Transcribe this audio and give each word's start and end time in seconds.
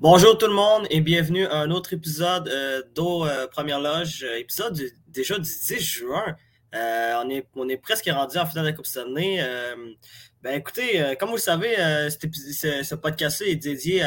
Bonjour 0.00 0.38
tout 0.38 0.46
le 0.46 0.54
monde 0.54 0.86
et 0.88 1.02
bienvenue 1.02 1.44
à 1.44 1.58
un 1.58 1.70
autre 1.70 1.92
épisode 1.92 2.48
euh, 2.48 2.80
d'O 2.94 3.26
euh, 3.26 3.46
Première 3.48 3.80
Loge, 3.80 4.24
euh, 4.24 4.38
épisode 4.38 4.80
déjà 5.08 5.38
du 5.38 5.42
10 5.42 5.78
juin. 5.78 6.36
On, 6.72 7.28
est, 7.28 7.46
on 7.54 7.68
est 7.68 7.76
presque 7.76 8.08
rendu 8.08 8.38
en 8.38 8.46
finale 8.46 8.64
de 8.64 8.70
la 8.70 8.76
Coupe 8.76 8.86
Stanley. 8.86 9.44
Ben 10.42 10.54
écoutez, 10.54 11.14
comme 11.18 11.28
vous 11.28 11.34
le 11.34 11.40
savez, 11.40 11.76
ce, 12.08 12.82
ce 12.82 12.94
podcast-là 12.94 13.48
est 13.48 13.56
dédié 13.56 14.06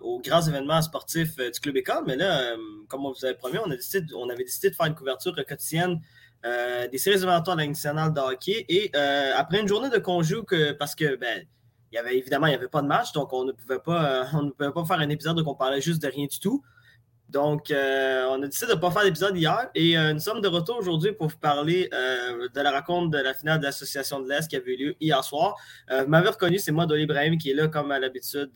aux 0.00 0.18
grands 0.20 0.40
événements 0.40 0.80
sportifs 0.80 1.36
du 1.36 1.60
Club 1.60 1.76
École, 1.76 2.04
mais 2.06 2.16
là, 2.16 2.54
comme 2.88 3.04
on 3.04 3.12
vous 3.12 3.24
avait 3.26 3.34
promis, 3.34 3.58
on, 3.58 3.64
avait 3.64 4.44
décidé 4.44 4.70
de 4.70 4.74
faire 4.76 4.86
une 4.86 4.94
couverture 4.94 5.34
quotidienne 5.46 6.00
des 6.42 6.96
séries 6.96 7.16
éliminatoires 7.16 7.56
de 7.56 7.60
la 7.60 7.66
Ligue 7.66 7.74
nationale 7.74 8.14
de 8.14 8.20
hockey. 8.20 8.64
Et 8.70 8.94
après 8.94 9.60
une 9.60 9.68
journée 9.68 9.90
de 9.90 9.98
conjou, 9.98 10.44
que, 10.44 10.72
parce 10.72 10.94
que 10.94 11.16
ben, 11.16 11.44
il 11.92 11.96
y 11.96 11.98
avait 11.98 12.16
évidemment 12.16 12.46
il 12.46 12.50
n'y 12.50 12.56
avait 12.56 12.68
pas 12.68 12.82
de 12.82 12.86
match, 12.86 13.12
donc 13.12 13.32
on 13.32 13.44
ne 13.44 13.52
pouvait 13.52 13.78
pas, 13.78 14.22
euh, 14.22 14.24
on 14.34 14.42
ne 14.42 14.50
pouvait 14.50 14.72
pas 14.72 14.84
faire 14.84 14.98
un 14.98 15.08
épisode 15.08 15.40
où 15.40 15.48
on 15.48 15.54
parlait 15.54 15.80
juste 15.80 16.02
de 16.02 16.08
rien 16.08 16.26
du 16.26 16.38
tout. 16.38 16.62
Donc, 17.28 17.70
euh, 17.70 18.26
on 18.30 18.42
a 18.42 18.46
décidé 18.46 18.68
de 18.68 18.76
ne 18.76 18.80
pas 18.80 18.90
faire 18.90 19.04
d'épisode 19.04 19.36
hier 19.36 19.68
et 19.74 19.98
euh, 19.98 20.14
nous 20.14 20.18
sommes 20.18 20.40
de 20.40 20.48
retour 20.48 20.78
aujourd'hui 20.78 21.12
pour 21.12 21.26
vous 21.26 21.36
parler 21.36 21.90
de 21.90 22.60
la 22.60 22.70
rencontre 22.70 23.10
de 23.10 23.18
la 23.18 23.34
finale 23.34 23.58
de 23.58 23.64
l'Association 23.64 24.20
de 24.20 24.28
l'Est 24.30 24.48
qui 24.48 24.56
avait 24.56 24.72
eu 24.72 24.76
lieu 24.78 24.96
hier 24.98 25.22
soir. 25.22 25.54
Vous 25.90 26.06
m'avez 26.06 26.30
reconnu, 26.30 26.58
c'est 26.58 26.72
moi, 26.72 26.86
Dolly 26.86 27.02
Ibrahim, 27.02 27.36
qui 27.36 27.50
est 27.50 27.54
là 27.54 27.68
comme 27.68 27.92
à 27.92 27.98
l'habitude, 27.98 28.50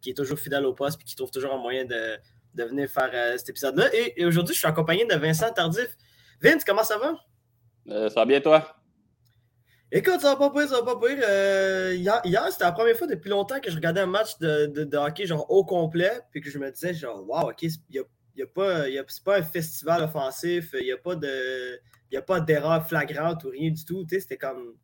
qui 0.00 0.08
est 0.08 0.14
toujours 0.14 0.38
fidèle 0.38 0.64
au 0.64 0.72
poste 0.72 0.98
et 1.02 1.04
qui 1.04 1.14
trouve 1.14 1.30
toujours 1.30 1.52
un 1.52 1.58
moyen 1.58 1.84
de, 1.84 2.18
venir 2.64 2.88
faire 2.88 3.38
cet 3.38 3.50
épisode-là. 3.50 3.94
Et, 3.94 4.18
et 4.22 4.24
aujourd'hui, 4.24 4.54
je 4.54 4.60
suis 4.60 4.68
accompagné 4.68 5.04
de 5.04 5.16
Vincent 5.16 5.52
Tardif. 5.52 5.94
Vince, 6.40 6.64
comment 6.64 6.84
ça 6.84 6.96
va? 6.96 8.08
Ça 8.08 8.14
va 8.14 8.24
bien, 8.24 8.40
toi? 8.40 8.83
Écoute, 9.96 10.20
ça 10.20 10.34
va 10.34 10.36
pas 10.36 10.50
pire, 10.50 10.68
ça 10.68 10.80
va 10.82 10.94
pas 10.96 11.06
pire. 11.06 11.22
Euh, 11.24 11.94
hier, 11.94 12.20
hier, 12.24 12.44
c'était 12.50 12.64
la 12.64 12.72
première 12.72 12.96
fois 12.96 13.06
depuis 13.06 13.30
longtemps 13.30 13.60
que 13.60 13.70
je 13.70 13.76
regardais 13.76 14.00
un 14.00 14.06
match 14.06 14.36
de, 14.40 14.66
de, 14.66 14.82
de 14.82 14.96
hockey 14.96 15.24
genre 15.24 15.48
au 15.48 15.64
complet, 15.64 16.20
puis 16.32 16.40
que 16.40 16.50
je 16.50 16.58
me 16.58 16.68
disais 16.72 16.92
genre, 16.94 17.24
wow, 17.28 17.50
ok, 17.50 17.62
n'y 17.62 17.98
a, 18.00 18.02
y 18.34 18.42
a 18.42 18.46
pas, 18.48 18.88
y 18.88 18.98
a- 18.98 19.04
c'est 19.06 19.22
pas 19.22 19.38
un 19.38 19.42
festival 19.44 20.02
offensif, 20.02 20.74
il 20.80 20.84
n'y 20.86 20.90
a 20.90 20.96
pas 20.98 21.14
de, 21.14 21.78
y 22.10 22.16
a 22.16 22.22
pas 22.22 22.40
d'erreur 22.40 22.84
flagrante 22.88 23.44
ou 23.44 23.50
rien 23.50 23.70
du 23.70 23.84
tout. 23.84 24.04
C'était 24.10 24.36
comme, 24.36 24.74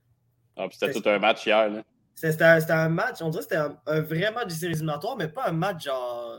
Ah, 0.57 0.69
c'était 0.71 0.93
tout 0.93 1.09
un 1.09 1.19
match 1.19 1.45
hier. 1.45 1.69
Là. 1.69 1.83
c'était 2.15 2.45
un, 2.45 2.61
un 2.69 2.89
match, 2.89 3.21
on 3.21 3.31
dirait 3.31 3.43
que 3.43 3.51
c'était 3.51 3.57
un, 3.63 3.77
un 3.87 4.01
vrai 4.03 4.31
match 4.31 4.47
de 4.47 4.53
séries 4.53 4.75
éliminatoires, 4.75 5.17
mais 5.17 5.27
pas 5.27 5.49
un 5.49 5.53
match 5.53 5.87
genre, 5.87 6.39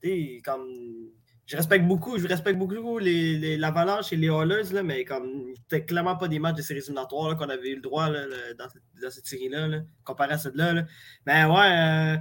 tu 0.00 0.08
sais, 0.36 0.42
comme, 0.44 1.10
je 1.50 1.56
respecte 1.56 1.84
beaucoup, 1.84 2.16
je 2.16 2.28
respecte 2.28 2.56
beaucoup 2.56 2.98
les, 2.98 3.36
les- 3.36 3.56
l'Avalanche 3.56 4.12
et 4.12 4.16
les 4.16 4.28
Oilers, 4.28 4.72
là, 4.72 4.84
mais 4.84 5.04
comme, 5.04 5.52
c'était 5.62 5.84
clairement 5.84 6.14
pas 6.14 6.28
des 6.28 6.38
matchs 6.38 6.58
de 6.58 6.62
séries 6.62 6.78
éliminatoires 6.78 7.36
qu'on 7.36 7.48
avait 7.48 7.70
eu 7.70 7.74
le 7.74 7.80
droit 7.80 8.08
dans 8.08 9.10
cette, 9.10 9.26
série-là, 9.26 9.66
là, 9.66 9.78
comparé 10.04 10.34
à 10.34 10.38
celle-là. 10.38 10.72
Là. 10.74 10.84
Mais 11.26 11.44
ouais, 11.46 11.72
euh, 11.72 12.16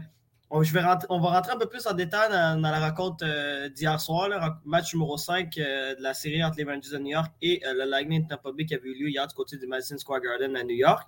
on, 0.49 0.63
je 0.63 0.73
vais 0.73 0.81
on 1.09 1.19
va 1.19 1.30
rentrer 1.30 1.52
un 1.52 1.59
peu 1.59 1.67
plus 1.67 1.86
en 1.86 1.94
détail 1.94 2.31
dans, 2.31 2.59
la 2.59 2.89
rencontre 2.89 3.23
euh, 3.23 3.69
d'hier 3.69 4.02
soir, 4.02 4.59
match 4.66 4.95
numéro 4.95 5.16
5 5.16 5.55
euh, 5.59 5.93
de 5.93 6.02
la 6.02 6.16
série 6.16 6.43
entre 6.43 6.58
les 6.58 6.64
Rangers 6.64 6.89
de 6.91 6.97
New 6.97 7.11
York 7.11 7.31
et 7.43 7.61
le 7.64 7.88
Lightning 7.88 8.23
de 8.23 8.30
Tampa 8.30 8.52
Bay 8.52 8.66
qui 8.66 8.73
avait 8.73 8.89
eu 8.89 8.95
lieu 8.95 9.09
hier 9.09 9.27
du 9.27 9.36
côté 9.36 9.58
du 9.59 9.67
Madison 9.67 9.99
Square 9.99 10.21
Garden 10.21 10.55
à 10.55 10.64
New 10.64 10.75
York. 10.75 11.08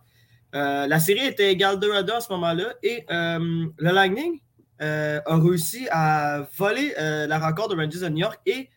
La 0.54 1.00
série 1.00 1.26
était 1.26 1.52
égale 1.52 1.80
2 1.80 1.92
à 1.92 2.04
2 2.04 2.14
à 2.14 2.20
ce 2.22 2.32
moment-là 2.34 2.76
et 2.84 3.04
le 3.10 3.92
Lightning 3.92 4.40
euh, 4.82 5.22
a 5.28 5.38
réussi 5.38 5.88
à 5.92 6.48
voler 6.58 6.94
euh, 6.98 7.28
la 7.28 7.38
rencontre 7.38 7.76
de 7.76 7.76
Rangers 7.76 8.00
de 8.00 8.10
New 8.10 8.18
York 8.18 8.40
et 8.48 8.70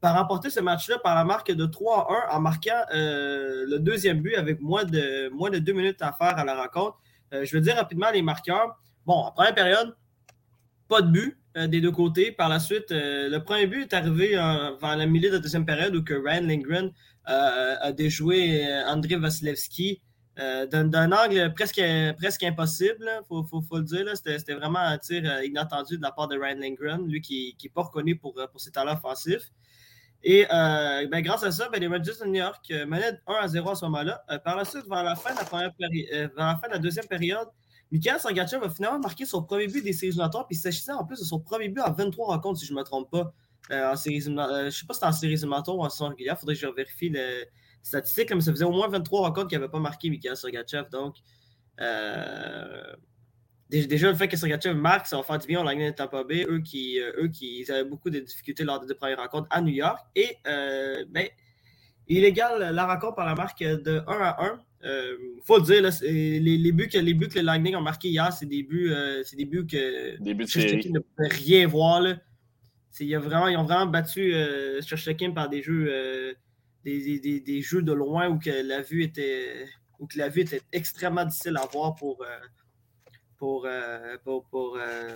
par 0.00 0.16
remporter 0.16 0.48
ce 0.48 0.60
match-là 0.60 0.98
par 0.98 1.14
la 1.14 1.24
marque 1.24 1.52
de 1.52 1.66
3 1.66 2.30
à 2.30 2.34
1 2.34 2.36
en 2.36 2.40
marquant 2.40 2.80
euh, 2.94 3.66
le 3.68 3.78
deuxième 3.78 4.20
but 4.20 4.36
avec 4.36 4.62
moins 4.62 4.84
de, 4.84 5.28
moins 5.28 5.50
de 5.50 5.58
deux 5.58 5.74
minutes 5.74 6.00
à 6.00 6.12
faire 6.12 6.38
à 6.38 6.44
la 6.44 6.54
rencontre. 6.54 6.98
Je 7.32 7.52
vais 7.52 7.60
dire 7.60 7.76
rapidement 7.76 8.10
les 8.10 8.22
marqueurs. 8.22 8.76
Bon, 9.06 9.14
en 9.14 9.30
première 9.30 9.54
période, 9.54 9.94
pas 10.88 11.02
de 11.02 11.08
but 11.08 11.38
des 11.54 11.80
deux 11.80 11.92
côtés. 11.92 12.32
Par 12.32 12.48
la 12.48 12.58
suite, 12.58 12.86
le 12.90 13.38
premier 13.38 13.68
but 13.68 13.82
est 13.82 13.94
arrivé 13.94 14.30
vers 14.30 14.96
la 14.96 15.06
milieu 15.06 15.28
de 15.28 15.34
la 15.34 15.40
deuxième 15.40 15.64
période 15.64 15.94
où 15.94 16.02
que 16.02 16.14
Ryan 16.14 16.42
Lindgren 16.42 16.92
a 17.26 17.92
déjoué 17.92 18.66
André 18.88 19.14
Vasilevski 19.14 20.02
euh, 20.40 20.64
d'un, 20.66 21.12
angle 21.12 21.52
presque, 21.52 21.82
presque 22.16 22.42
impossible, 22.44 23.06
il 23.30 23.44
faut, 23.46 23.76
le 23.76 23.82
dire. 23.82 24.06
C'était, 24.16 24.54
vraiment 24.54 24.78
un 24.78 24.96
tir 24.96 25.22
euh, 25.26 25.44
inattendu 25.44 25.98
de 25.98 26.02
la 26.02 26.12
part 26.12 26.28
de 26.28 26.38
Ryan 26.38 26.56
Lindgren, 26.56 27.06
lui 27.06 27.20
qui 27.20 27.54
n'est 27.62 27.68
pas 27.68 27.82
reconnu 27.82 28.16
pour, 28.16 28.38
euh, 28.38 28.46
pour 28.46 28.60
ses 28.60 28.70
talents 28.70 28.94
offensifs. 28.94 29.52
Et 30.22 30.46
ben, 30.50 31.20
grâce 31.20 31.42
à 31.42 31.50
ça, 31.50 31.68
ben, 31.70 31.80
les 31.80 31.86
Rangers 31.86 32.12
de 32.20 32.26
New 32.26 32.34
York 32.34 32.70
menaient 32.86 33.18
1 33.26 33.34
à 33.34 33.48
0 33.48 33.70
à 33.70 33.74
ce 33.74 33.84
moment-là. 33.86 34.22
Par 34.44 34.56
la 34.56 34.66
suite, 34.66 34.86
vers 34.86 35.02
la 35.02 35.16
fin 35.16 35.32
de 35.32 36.72
la, 36.72 36.78
deuxième 36.78 37.06
période, 37.06 37.48
Mikhail 37.90 38.20
Sergachev 38.20 38.62
a 38.62 38.68
finalement 38.68 38.98
marqué 38.98 39.24
son 39.24 39.42
premier 39.42 39.66
but 39.66 39.82
des 39.82 39.94
séries 39.94 40.08
éliminatoires, 40.08 40.46
puis 40.46 40.56
il 40.56 40.60
s'agissait 40.60 40.92
en 40.92 41.06
plus 41.06 41.18
de 41.18 41.24
son 41.24 41.40
premier 41.40 41.70
but 41.70 41.80
en 41.80 41.92
23 41.92 42.26
rencontres, 42.26 42.60
si 42.60 42.66
je 42.66 42.74
ne 42.74 42.78
me 42.78 42.84
trompe 42.84 43.10
pas. 43.10 43.32
En 43.70 43.96
séries 43.96 44.20
je 44.20 44.30
ne 44.30 44.70
sais 44.70 44.86
pas 44.86 44.92
si 44.92 45.00
c'était 45.00 45.06
en 45.06 45.12
séries 45.12 45.32
éliminatoires 45.32 45.78
ou 45.78 45.84
en 45.84 45.88
saison 45.88 46.08
régulière, 46.08 46.34
il 46.36 46.40
faudrait 46.40 46.54
que 46.54 46.60
je 46.60 46.66
vérifie 46.66 47.08
les 47.08 47.46
statistiques, 47.82 48.32
mais 48.34 48.40
ça 48.40 48.50
faisait 48.52 48.64
au 48.64 48.70
moins 48.72 48.88
23 48.88 49.20
rencontres 49.28 49.48
qu'il 49.48 49.58
n'avait 49.58 49.70
pas 49.70 49.78
marqué 49.80 50.10
Mikhail 50.10 50.36
Sergachev. 50.36 50.88
Donc, 50.90 51.16
euh, 51.80 52.92
dé- 53.68 53.86
déjà, 53.86 54.10
le 54.10 54.16
fait 54.16 54.28
que 54.28 54.36
Sergachev 54.36 54.74
marque, 54.74 55.06
ça 55.06 55.16
va 55.16 55.22
faire 55.22 55.38
du 55.38 55.46
bien 55.46 55.60
au 55.60 55.64
Lightning 55.64 55.90
de 55.90 55.94
Tampa 55.94 56.24
Bay, 56.24 56.46
eux 56.48 56.60
qui, 56.60 57.00
euh, 57.00 57.12
eux 57.22 57.28
qui 57.28 57.64
avaient 57.70 57.84
beaucoup 57.84 58.10
de 58.10 58.20
difficultés 58.20 58.64
lors 58.64 58.80
des 58.80 58.86
deux 58.86 58.94
premières 58.94 59.18
rencontres 59.18 59.48
à 59.50 59.60
New 59.60 59.72
York. 59.72 59.98
Et, 60.14 60.36
euh, 60.46 61.04
ben, 61.08 61.26
il 62.08 62.24
égale 62.24 62.74
la 62.74 62.86
rencontre 62.86 63.14
par 63.16 63.26
la 63.26 63.34
marque 63.34 63.60
de 63.62 64.02
1 64.06 64.20
à 64.20 64.44
1. 64.44 64.60
Il 64.82 65.42
faut 65.44 65.58
le 65.58 65.62
dire, 65.62 65.82
là, 65.82 65.90
les, 66.02 66.40
les 66.40 66.72
buts 66.72 66.88
que, 66.88 66.98
les 66.98 67.14
buts 67.14 67.28
que 67.28 67.38
le 67.38 67.44
Lightning 67.44 67.76
ont 67.76 67.80
marqués 67.82 68.08
hier, 68.08 68.32
c'est 68.32 68.46
des 68.46 68.62
buts, 68.62 68.92
c'est 69.24 69.36
des 69.36 69.44
buts 69.44 69.66
que 69.66 70.20
Début 70.20 70.44
de 70.44 70.88
ne 70.88 70.98
pouvait 70.98 71.28
rien 71.28 71.66
voir. 71.66 72.00
Là. 72.00 72.16
Il 72.98 73.14
a 73.14 73.20
vraiment, 73.20 73.46
ils 73.46 73.56
ont 73.56 73.62
vraiment 73.62 73.86
battu 73.86 74.32
euh, 74.34 74.80
par 75.34 75.48
des 75.48 75.62
jeux, 75.62 76.34
des, 76.84 77.20
des- 77.20 77.40
des- 77.40 77.62
jeux 77.62 77.82
de 77.82 77.92
loin 77.92 78.28
où 78.28 78.38
que 78.38 78.50
la 78.66 78.82
vue 78.82 79.02
était, 79.04 79.66
où 79.98 80.06
que 80.06 80.18
la 80.18 80.28
vue 80.28 80.42
était 80.42 80.62
extrêmement 80.72 81.24
difficile 81.24 81.56
à 81.56 81.66
voir 81.66 81.94
pour, 81.94 82.22
euh, 82.22 82.26
pour, 83.38 83.66
euh, 83.66 84.16
pour, 84.24 84.44
pour, 84.48 84.76
euh. 84.78 85.14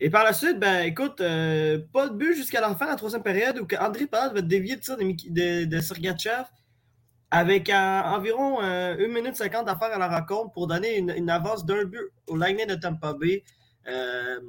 Et 0.00 0.10
par 0.10 0.24
la 0.24 0.32
suite, 0.32 0.58
ben 0.58 0.82
écoute, 0.84 1.20
euh, 1.20 1.78
pas 1.92 2.08
de 2.08 2.14
but 2.16 2.34
jusqu'à 2.34 2.60
la 2.60 2.74
fin 2.74 2.86
de 2.86 2.90
la 2.90 2.96
troisième 2.96 3.22
période 3.22 3.58
où 3.58 3.66
André 3.78 4.06
Palade 4.06 4.34
va 4.34 4.40
dévier 4.42 4.76
le 4.76 4.80
tir 4.80 4.96
de, 4.96 5.04
de, 5.04 5.64
de 5.66 5.80
Sergachev 5.80 6.44
avec 7.30 7.68
environ 7.70 8.62
euh, 8.62 8.96
1 8.98 9.08
minute 9.08 9.36
50 9.36 9.68
à 9.68 9.76
faire 9.76 9.92
à 9.92 9.98
la 9.98 10.08
rencontre 10.08 10.52
pour 10.52 10.66
donner 10.68 10.96
une, 10.98 11.10
une 11.16 11.30
avance 11.30 11.66
d'un 11.66 11.84
but 11.84 12.00
au 12.28 12.36
Lightning 12.36 12.66
de 12.66 12.76
Tampa 12.76 13.12
Bay. 13.14 13.44
Euh, 13.86 14.40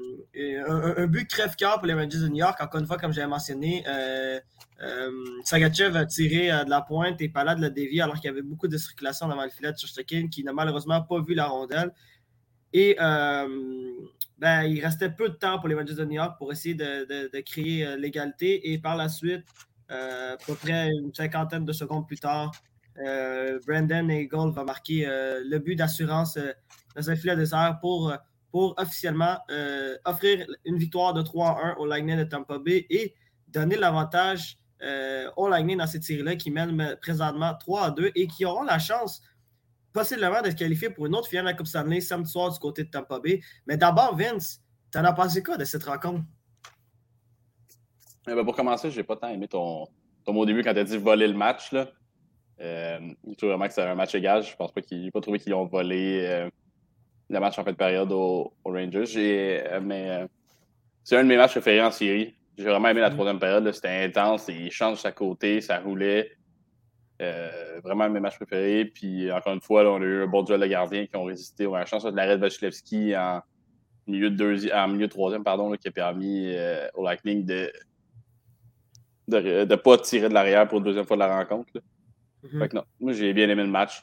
un, 0.98 1.08
but 1.08 1.30
crève-cœur 1.30 1.80
pour 1.80 1.88
les 1.88 1.94
Rangers 1.94 2.20
de 2.20 2.28
New 2.30 2.38
York. 2.38 2.58
Encore 2.62 2.80
une 2.80 2.88
fois, 2.88 2.98
comme 2.98 3.12
j'avais 3.14 3.28
mentionné, 3.28 3.84
euh, 3.88 4.40
euh, 4.82 5.12
Sergachev 5.44 5.98
a 5.98 6.06
tiré 6.06 6.48
de 6.64 6.70
la 6.70 6.82
pointe 6.82 7.22
et 7.22 7.30
Palade 7.30 7.60
l'a 7.60 7.70
dévié 7.70 8.02
alors 8.02 8.16
qu'il 8.16 8.26
y 8.26 8.30
avait 8.30 8.42
beaucoup 8.42 8.68
de 8.68 8.78
circulation 8.78 9.28
devant 9.28 9.44
le 9.44 9.50
filet 9.50 9.72
de 9.72 9.78
Shesterkin 9.78 10.28
qui 10.30 10.44
n'a 10.44 10.54
malheureusement 10.54 11.02
pas 11.02 11.22
vu 11.22 11.34
la 11.34 11.48
rondelle. 11.48 11.92
Et 12.72 12.96
ben, 12.98 14.64
il 14.64 14.82
restait 14.84 15.10
peu 15.10 15.30
de 15.30 15.36
temps 15.36 15.60
pour 15.60 15.70
les 15.70 15.76
Rangers 15.76 15.96
de 15.96 16.04
New 16.06 16.16
York 16.16 16.38
pour 16.38 16.52
essayer 16.52 16.76
de, 16.76 17.06
de- 17.06 17.30
de 17.34 17.40
créer 17.42 17.96
l'égalité. 17.98 18.72
Et 18.72 18.78
par 18.78 18.96
la 18.98 19.08
suite, 19.10 19.46
à 19.90 20.36
peu 20.46 20.56
près 20.56 20.90
une 20.90 21.14
cinquantaine 21.14 21.66
de 21.66 21.74
secondes 21.74 22.08
plus 22.08 22.20
tard, 22.20 22.52
Brandon 23.68 24.10
Eagle 24.10 24.52
va 24.54 24.64
marquer 24.64 25.06
le 25.08 25.58
but 25.60 25.76
d'assurance 25.76 26.38
dans 26.96 27.10
un 27.10 27.16
filet 27.16 27.36
désert 27.36 27.78
pour, 27.82 28.14
pour 28.56 28.74
officiellement 28.78 29.38
euh, 29.52 29.98
offrir 30.06 30.48
une 30.64 30.78
victoire 30.78 31.14
de 31.14 31.22
3 31.22 31.50
à 31.50 31.68
1 31.72 31.76
au 31.76 31.86
Lightning 31.86 32.16
de 32.16 32.24
Tampa 32.24 32.58
Bay 32.58 32.86
et 32.90 33.14
donner 33.50 33.76
l'avantage 33.76 34.58
euh, 34.82 35.30
au 35.36 35.50
Lightning 35.50 35.78
dans 35.78 35.88
cette 35.88 36.04
série-là 36.04 36.38
qui 36.38 36.52
mène 36.52 36.80
euh, 36.80 36.96
présentement 36.96 37.54
3 37.54 37.88
à 37.88 37.92
2 37.92 38.14
et 38.16 38.28
qui 38.28 38.46
auront 38.46 38.64
la 38.64 38.80
chance 38.80 39.22
possiblement 39.92 40.42
de 40.42 40.52
se 40.52 40.56
qualifier 40.56 40.90
pour 40.90 41.06
une 41.06 41.16
autre 41.16 41.28
finale 41.28 41.44
de 41.44 41.50
la 41.50 41.54
Coupe 41.58 41.68
Stanley 41.68 42.00
samedi 42.00 42.32
soir 42.32 42.50
du 42.50 42.58
côté 42.58 42.86
de 42.86 42.90
Tampa 42.90 43.20
Bay. 43.20 43.42
Mais 43.68 43.76
d'abord, 43.76 44.16
Vince, 44.16 44.62
t'en 44.90 45.04
as 45.04 45.12
pensé 45.12 45.44
quoi 45.44 45.58
de 45.58 45.66
cette 45.66 45.84
rencontre? 45.84 46.24
Eh 48.26 48.34
ben, 48.34 48.46
pour 48.46 48.56
commencer, 48.56 48.90
j'ai 48.90 49.04
pas 49.04 49.18
tant 49.18 49.28
aimé 49.28 49.50
ton, 49.50 49.86
ton 50.24 50.32
mot 50.32 50.44
au 50.44 50.46
début 50.46 50.64
quand 50.64 50.74
tu 50.74 50.80
as 50.80 50.86
dit 50.86 50.96
voler 50.96 51.28
le 51.28 51.34
match. 51.34 51.74
Là. 51.74 51.90
Euh, 52.62 53.00
je 53.28 53.34
trouve 53.34 53.50
vraiment 53.50 53.68
que 53.68 53.74
c'est 53.74 53.84
un 53.84 53.96
match 53.96 54.16
égal. 54.16 54.44
Je 54.44 54.56
pense 54.56 54.72
pas 54.72 54.80
qu'ils 54.80 55.12
pas 55.12 55.20
trouvé 55.20 55.40
qu'ils 55.40 55.54
ont 55.54 55.66
volé 55.66 56.26
euh, 56.26 56.50
le 57.30 57.40
match 57.40 57.58
en 57.58 57.64
fin 57.64 57.72
de 57.72 57.78
période 57.78 58.12
aux, 58.12 58.54
aux 58.64 58.72
Rangers. 58.72 59.06
J'ai, 59.06 59.64
euh, 59.68 59.80
mais 59.82 60.10
euh, 60.10 60.28
c'est 61.04 61.18
un 61.18 61.24
de 61.24 61.30
mes 61.30 61.38
matchs 61.38 61.52
préférés 61.52 61.82
en 61.82 61.92
série. 61.92 62.36
J'ai 62.58 62.66
vraiment 62.66 62.88
aimé 62.90 63.02
la 63.02 63.10
Mm. 63.10 63.14
troisième 63.14 63.40
période. 63.40 63.72
C'était 63.72 64.06
intense. 64.06 64.48
Il 64.48 64.72
change 64.72 65.06
à 65.06 65.12
côté, 65.12 65.62
ça 65.62 65.80
roulait. 65.80 66.32
Euh, 67.22 67.80
vraiment 67.84 68.04
un 68.06 68.10
de 68.10 68.14
mes 68.14 68.20
matchs 68.20 68.36
préférés. 68.38 68.86
Puis 68.86 69.32
encore 69.32 69.54
une 69.54 69.62
fois, 69.62 69.84
là, 69.84 69.92
on 69.92 70.02
a 70.02 70.06
eu 70.06 70.24
un 70.24 70.28
bon 70.28 70.44
duel 70.44 70.60
de 70.60 70.66
gardiens 70.66 71.06
qui 71.06 71.16
ont 71.16 71.24
résisté. 71.24 71.66
On 71.66 71.74
a 71.74 71.80
la 71.80 71.86
chance 71.86 72.04
de 72.04 72.12
l'arrêt 72.12 72.36
de 72.36 72.42
Vasilevski 72.42 73.16
en 73.16 73.42
milieu 74.08 74.30
de 74.30 74.74
en 74.76 74.88
milieu 74.88 75.08
de 75.08 75.12
troisième, 75.12 75.44
pardon, 75.44 75.70
là, 75.70 75.78
qui 75.78 75.88
a 75.88 75.92
permis 75.92 76.54
euh, 76.56 76.88
au 76.94 77.04
Lightning 77.04 77.46
de 77.46 77.72
de 79.28 79.66
ne 79.66 79.76
pas 79.76 79.98
tirer 79.98 80.30
de 80.30 80.34
l'arrière 80.34 80.68
pour 80.68 80.80
la 80.80 80.86
deuxième 80.86 81.06
fois 81.06 81.16
de 81.16 81.22
la 81.22 81.38
rencontre. 81.38 81.72
Mhm. 82.44 82.60
Fait 82.60 82.70
que 82.70 82.76
non, 82.76 82.84
moi 83.00 83.12
j'ai 83.14 83.34
bien 83.34 83.50
aimé 83.50 83.64
le 83.64 83.70
match. 83.70 84.02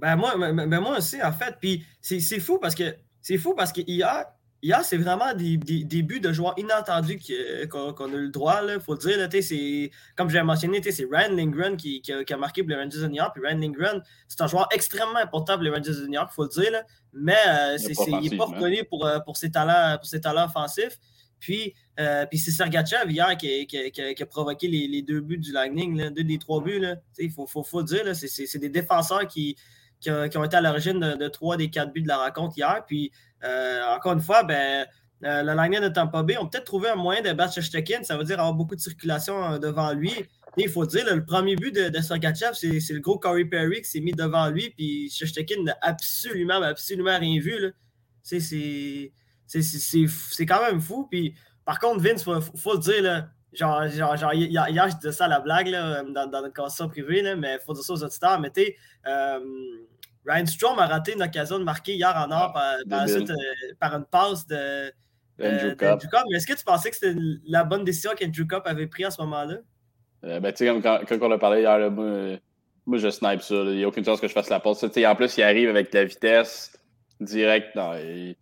Là. 0.00 0.14
Ben 0.14 0.16
moi, 0.16 0.36
ben- 0.36 0.68
ben 0.68 0.80
moi 0.80 0.98
aussi, 0.98 1.22
en 1.22 1.32
fait. 1.32 1.56
Puis 1.60 1.84
c'est 2.00 2.40
fou 2.40 2.58
parce 2.58 2.74
que 2.74 2.94
c'est 3.20 3.38
fou 3.38 3.54
parce 3.54 3.72
que 3.72 3.80
hier, 3.86 4.26
hier, 4.62 4.84
c'est 4.84 4.96
vraiment 4.96 5.34
des, 5.34 5.56
des, 5.56 6.02
buts 6.02 6.20
de 6.20 6.32
joueurs 6.32 6.54
inattendus 6.56 7.18
qu'on 7.68 7.92
a 7.92 8.16
eu 8.16 8.24
le 8.24 8.30
droit, 8.30 8.60
il 8.62 8.80
faut 8.80 8.94
le 8.94 8.98
dire. 8.98 9.42
c'est, 9.42 9.90
comme 10.16 10.30
j'ai 10.30 10.42
mentionné, 10.42 10.80
c'est 10.82 11.06
Ryan 11.10 11.34
Lindgren 11.34 11.76
qui, 11.76 12.00
qui, 12.00 12.12
a, 12.12 12.36
marqué 12.36 12.62
pour 12.62 12.70
les 12.70 12.76
Rangers 12.76 13.00
de 13.00 13.08
New 13.08 13.16
York. 13.16 13.32
Puis 13.34 13.44
Ryan 13.44 13.58
Lindgren, 13.58 14.02
c'est 14.28 14.40
un 14.40 14.46
joueur 14.46 14.68
extrêmement 14.72 15.18
important 15.18 15.54
pour 15.54 15.62
les 15.62 15.70
Rangers 15.70 15.94
de 15.94 16.06
New 16.06 16.14
York, 16.14 16.30
il 16.32 16.34
faut 16.34 16.44
le 16.44 16.48
dire. 16.48 16.82
Mais 17.12 17.36
euh, 17.48 17.76
il 17.78 18.30
n'est 18.30 18.36
pas 18.36 18.44
reconnu 18.44 18.84
pour, 18.84 19.04
euh, 19.04 19.18
pour, 19.20 19.36
ses 19.36 19.50
talents, 19.50 19.98
pour 19.98 20.06
ses 20.06 20.20
talents 20.20 20.46
offensifs. 20.46 20.98
Puis, 21.40 21.74
euh, 21.98 22.24
puis 22.26 22.38
c'est 22.38 22.52
Sergachev 22.52 23.10
hier 23.10 23.36
qui, 23.36 23.66
qui, 23.66 24.22
a 24.22 24.26
provoqué 24.26 24.68
les, 24.68 24.86
les, 24.86 25.02
deux 25.02 25.20
buts 25.20 25.38
du 25.38 25.50
Lightning, 25.50 26.10
deux 26.10 26.22
des 26.22 26.38
trois 26.38 26.62
buts. 26.62 26.80
Il 27.18 27.32
faut, 27.32 27.48
faut, 27.48 27.64
faut, 27.64 27.80
le 27.80 27.86
dire, 27.86 28.14
c'est 28.14 28.58
des 28.58 28.68
défenseurs 28.68 29.26
qui, 29.26 29.56
qui, 30.02 30.36
ont 30.36 30.44
été 30.44 30.56
à 30.56 30.60
l'origine 30.60 30.98
de, 30.98 31.28
trois 31.28 31.56
des 31.56 31.70
quatre 31.70 31.92
buts 31.92 32.02
de 32.02 32.08
la 32.08 32.18
rencontre 32.18 32.58
hier. 32.58 32.84
Puis, 32.86 33.12
euh, 33.44 33.82
encore 33.94 34.12
une 34.12 34.20
fois, 34.20 34.42
ben, 34.42 34.86
euh, 35.24 35.42
le 35.42 35.54
Lightning 35.54 35.80
de 35.80 35.88
Tampa 35.88 36.22
Bay 36.22 36.36
ont 36.38 36.46
peut-être 36.46 36.64
trouvé 36.64 36.88
un 36.88 36.96
moyen 36.96 37.22
de 37.22 37.32
battre 37.32 37.54
Shechekin. 37.54 38.02
Ça 38.02 38.16
veut 38.16 38.24
dire 38.24 38.40
avoir 38.40 38.54
beaucoup 38.54 38.74
de 38.74 38.80
circulation 38.80 39.58
devant 39.58 39.92
lui. 39.92 40.12
il 40.56 40.68
faut 40.68 40.84
dire, 40.84 41.04
le 41.14 41.24
premier 41.24 41.56
but 41.56 41.74
de, 41.74 41.88
de 41.88 42.00
Sergachev, 42.00 42.52
c'est 42.54 42.92
le 42.92 43.00
gros 43.00 43.18
Corey 43.18 43.44
Perry 43.44 43.82
qui 43.82 43.88
s'est 43.88 44.00
mis 44.00 44.12
devant 44.12 44.48
lui. 44.48 44.70
Puis 44.70 45.08
Shechekin 45.10 45.62
n'a 45.62 45.76
absolument, 45.80 46.60
absolument 46.62 47.18
rien 47.18 47.40
vu. 47.40 47.72
C'est 48.22 49.12
quand 50.46 50.62
même 50.62 50.80
fou. 50.80 51.06
Puis, 51.10 51.34
par 51.64 51.78
contre, 51.78 52.00
Vince, 52.00 52.24
il 52.26 52.58
faut, 52.58 52.74
le 52.74 52.80
dire, 52.80 53.02
là, 53.02 53.28
genre, 53.52 53.86
genre, 53.88 54.16
genre, 54.16 54.34
hier, 54.34 54.90
je 54.90 54.96
disais 54.96 55.12
ça 55.12 55.26
à 55.26 55.28
la 55.28 55.40
blague 55.40 55.68
là, 55.68 56.02
dans, 56.02 56.26
dans 56.26 56.42
notre 56.42 56.54
conversation 56.54 56.88
privée, 56.88 57.22
là, 57.22 57.36
mais 57.36 57.54
il 57.54 57.64
faut 57.64 57.72
dire 57.72 57.82
ça 57.82 57.92
aux 57.92 58.02
auditeurs. 58.04 58.40
Mais 58.40 58.50
tu 58.50 58.74
euh, 59.06 59.40
Ryan 60.26 60.46
Strom 60.46 60.78
a 60.78 60.86
raté 60.86 61.14
une 61.14 61.22
occasion 61.22 61.58
de 61.58 61.64
marquer 61.64 61.94
hier 61.94 62.14
en 62.16 62.30
or 62.30 62.52
par, 62.52 62.76
par, 62.88 63.08
euh, 63.08 63.24
par, 63.78 63.94
une 63.94 64.04
passe 64.04 64.46
de, 64.46 64.92
Andrew 65.40 65.74
Cup. 65.76 66.00
Mais 66.30 66.36
est-ce 66.36 66.46
que 66.46 66.56
tu 66.56 66.64
pensais 66.64 66.90
que 66.90 66.96
c'était 66.96 67.18
la 67.46 67.64
bonne 67.64 67.84
décision 67.84 68.12
qu'Andrew 68.18 68.46
Cup 68.46 68.62
avait 68.64 68.86
prise 68.86 69.06
à 69.06 69.10
ce 69.10 69.20
moment-là? 69.22 69.56
Euh, 70.24 70.40
ben, 70.40 70.52
tu 70.52 70.64
sais, 70.64 70.80
quand, 70.80 71.00
quand, 71.06 71.18
on 71.20 71.32
a 71.32 71.38
parlé 71.38 71.62
hier, 71.62 71.78
là, 71.78 71.90
moi, 71.90 72.38
moi, 72.86 72.98
je 72.98 73.10
snipe 73.10 73.42
ça. 73.42 73.54
Il 73.54 73.76
n'y 73.76 73.84
a 73.84 73.88
aucune 73.88 74.04
chance 74.04 74.20
que 74.20 74.28
je 74.28 74.32
fasse 74.32 74.50
la 74.50 74.60
passe. 74.60 74.84
En 74.84 75.14
plus, 75.14 75.36
il 75.36 75.42
arrive 75.42 75.68
avec 75.68 75.92
la 75.92 76.04
vitesse 76.04 76.72
directe. 77.20 77.74
Non, 77.74 77.94
il 77.94 78.36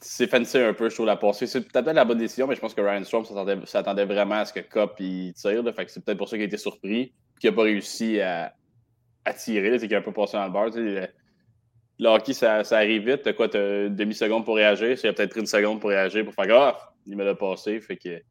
c'est 0.00 0.26
fancy 0.26 0.58
un 0.58 0.72
peu, 0.72 0.88
je 0.88 0.94
trouve, 0.94 1.06
la 1.06 1.16
passée. 1.16 1.46
C'est 1.46 1.60
peut-être 1.60 1.92
la 1.92 2.04
bonne 2.04 2.18
décision, 2.18 2.46
mais 2.46 2.54
je 2.54 2.60
pense 2.60 2.74
que 2.74 2.80
Ryan 2.80 3.04
Storm 3.04 3.24
s'attendait 3.64 4.06
vraiment 4.06 4.36
à 4.36 4.44
ce 4.46 4.52
que 4.52 4.60
Cop 4.60 4.98
il 4.98 5.34
tire. 5.34 5.62
Fait 5.74 5.84
que 5.84 5.90
c'est 5.90 6.02
peut-être 6.04 6.18
pour 6.18 6.28
ça 6.28 6.36
qu'il 6.36 6.42
a 6.42 6.46
été 6.46 6.56
surpris 6.56 7.12
qu'il 7.38 7.50
n'a 7.50 7.56
pas 7.56 7.62
réussi 7.62 8.20
à, 8.20 8.54
à 9.24 9.34
tirer. 9.34 9.78
C'est 9.78 9.88
qu'il 9.88 9.96
a 9.96 9.98
un 9.98 10.02
peu 10.02 10.12
passé 10.12 10.36
dans 10.36 10.46
le 10.46 10.52
bar. 10.52 10.68
le, 10.74 12.08
hockey, 12.08 12.32
ça, 12.32 12.64
ça, 12.64 12.78
arrive 12.78 13.10
vite. 13.10 13.22
T'as 13.22 13.34
quoi, 13.34 13.48
t'as 13.48 13.86
une 13.86 13.96
demi-seconde 13.96 14.44
pour 14.44 14.56
réagir? 14.56 14.96
Il 15.02 15.06
a 15.08 15.12
peut-être 15.12 15.36
une 15.36 15.46
seconde 15.46 15.80
pour 15.80 15.90
réagir 15.90 16.24
pour 16.24 16.34
faire 16.34 16.46
Ah, 16.56 16.94
il 17.06 17.16
me 17.16 17.24
l'a 17.24 17.34
passé. 17.34 17.80
Fait 17.80 17.96
que. 17.96 18.22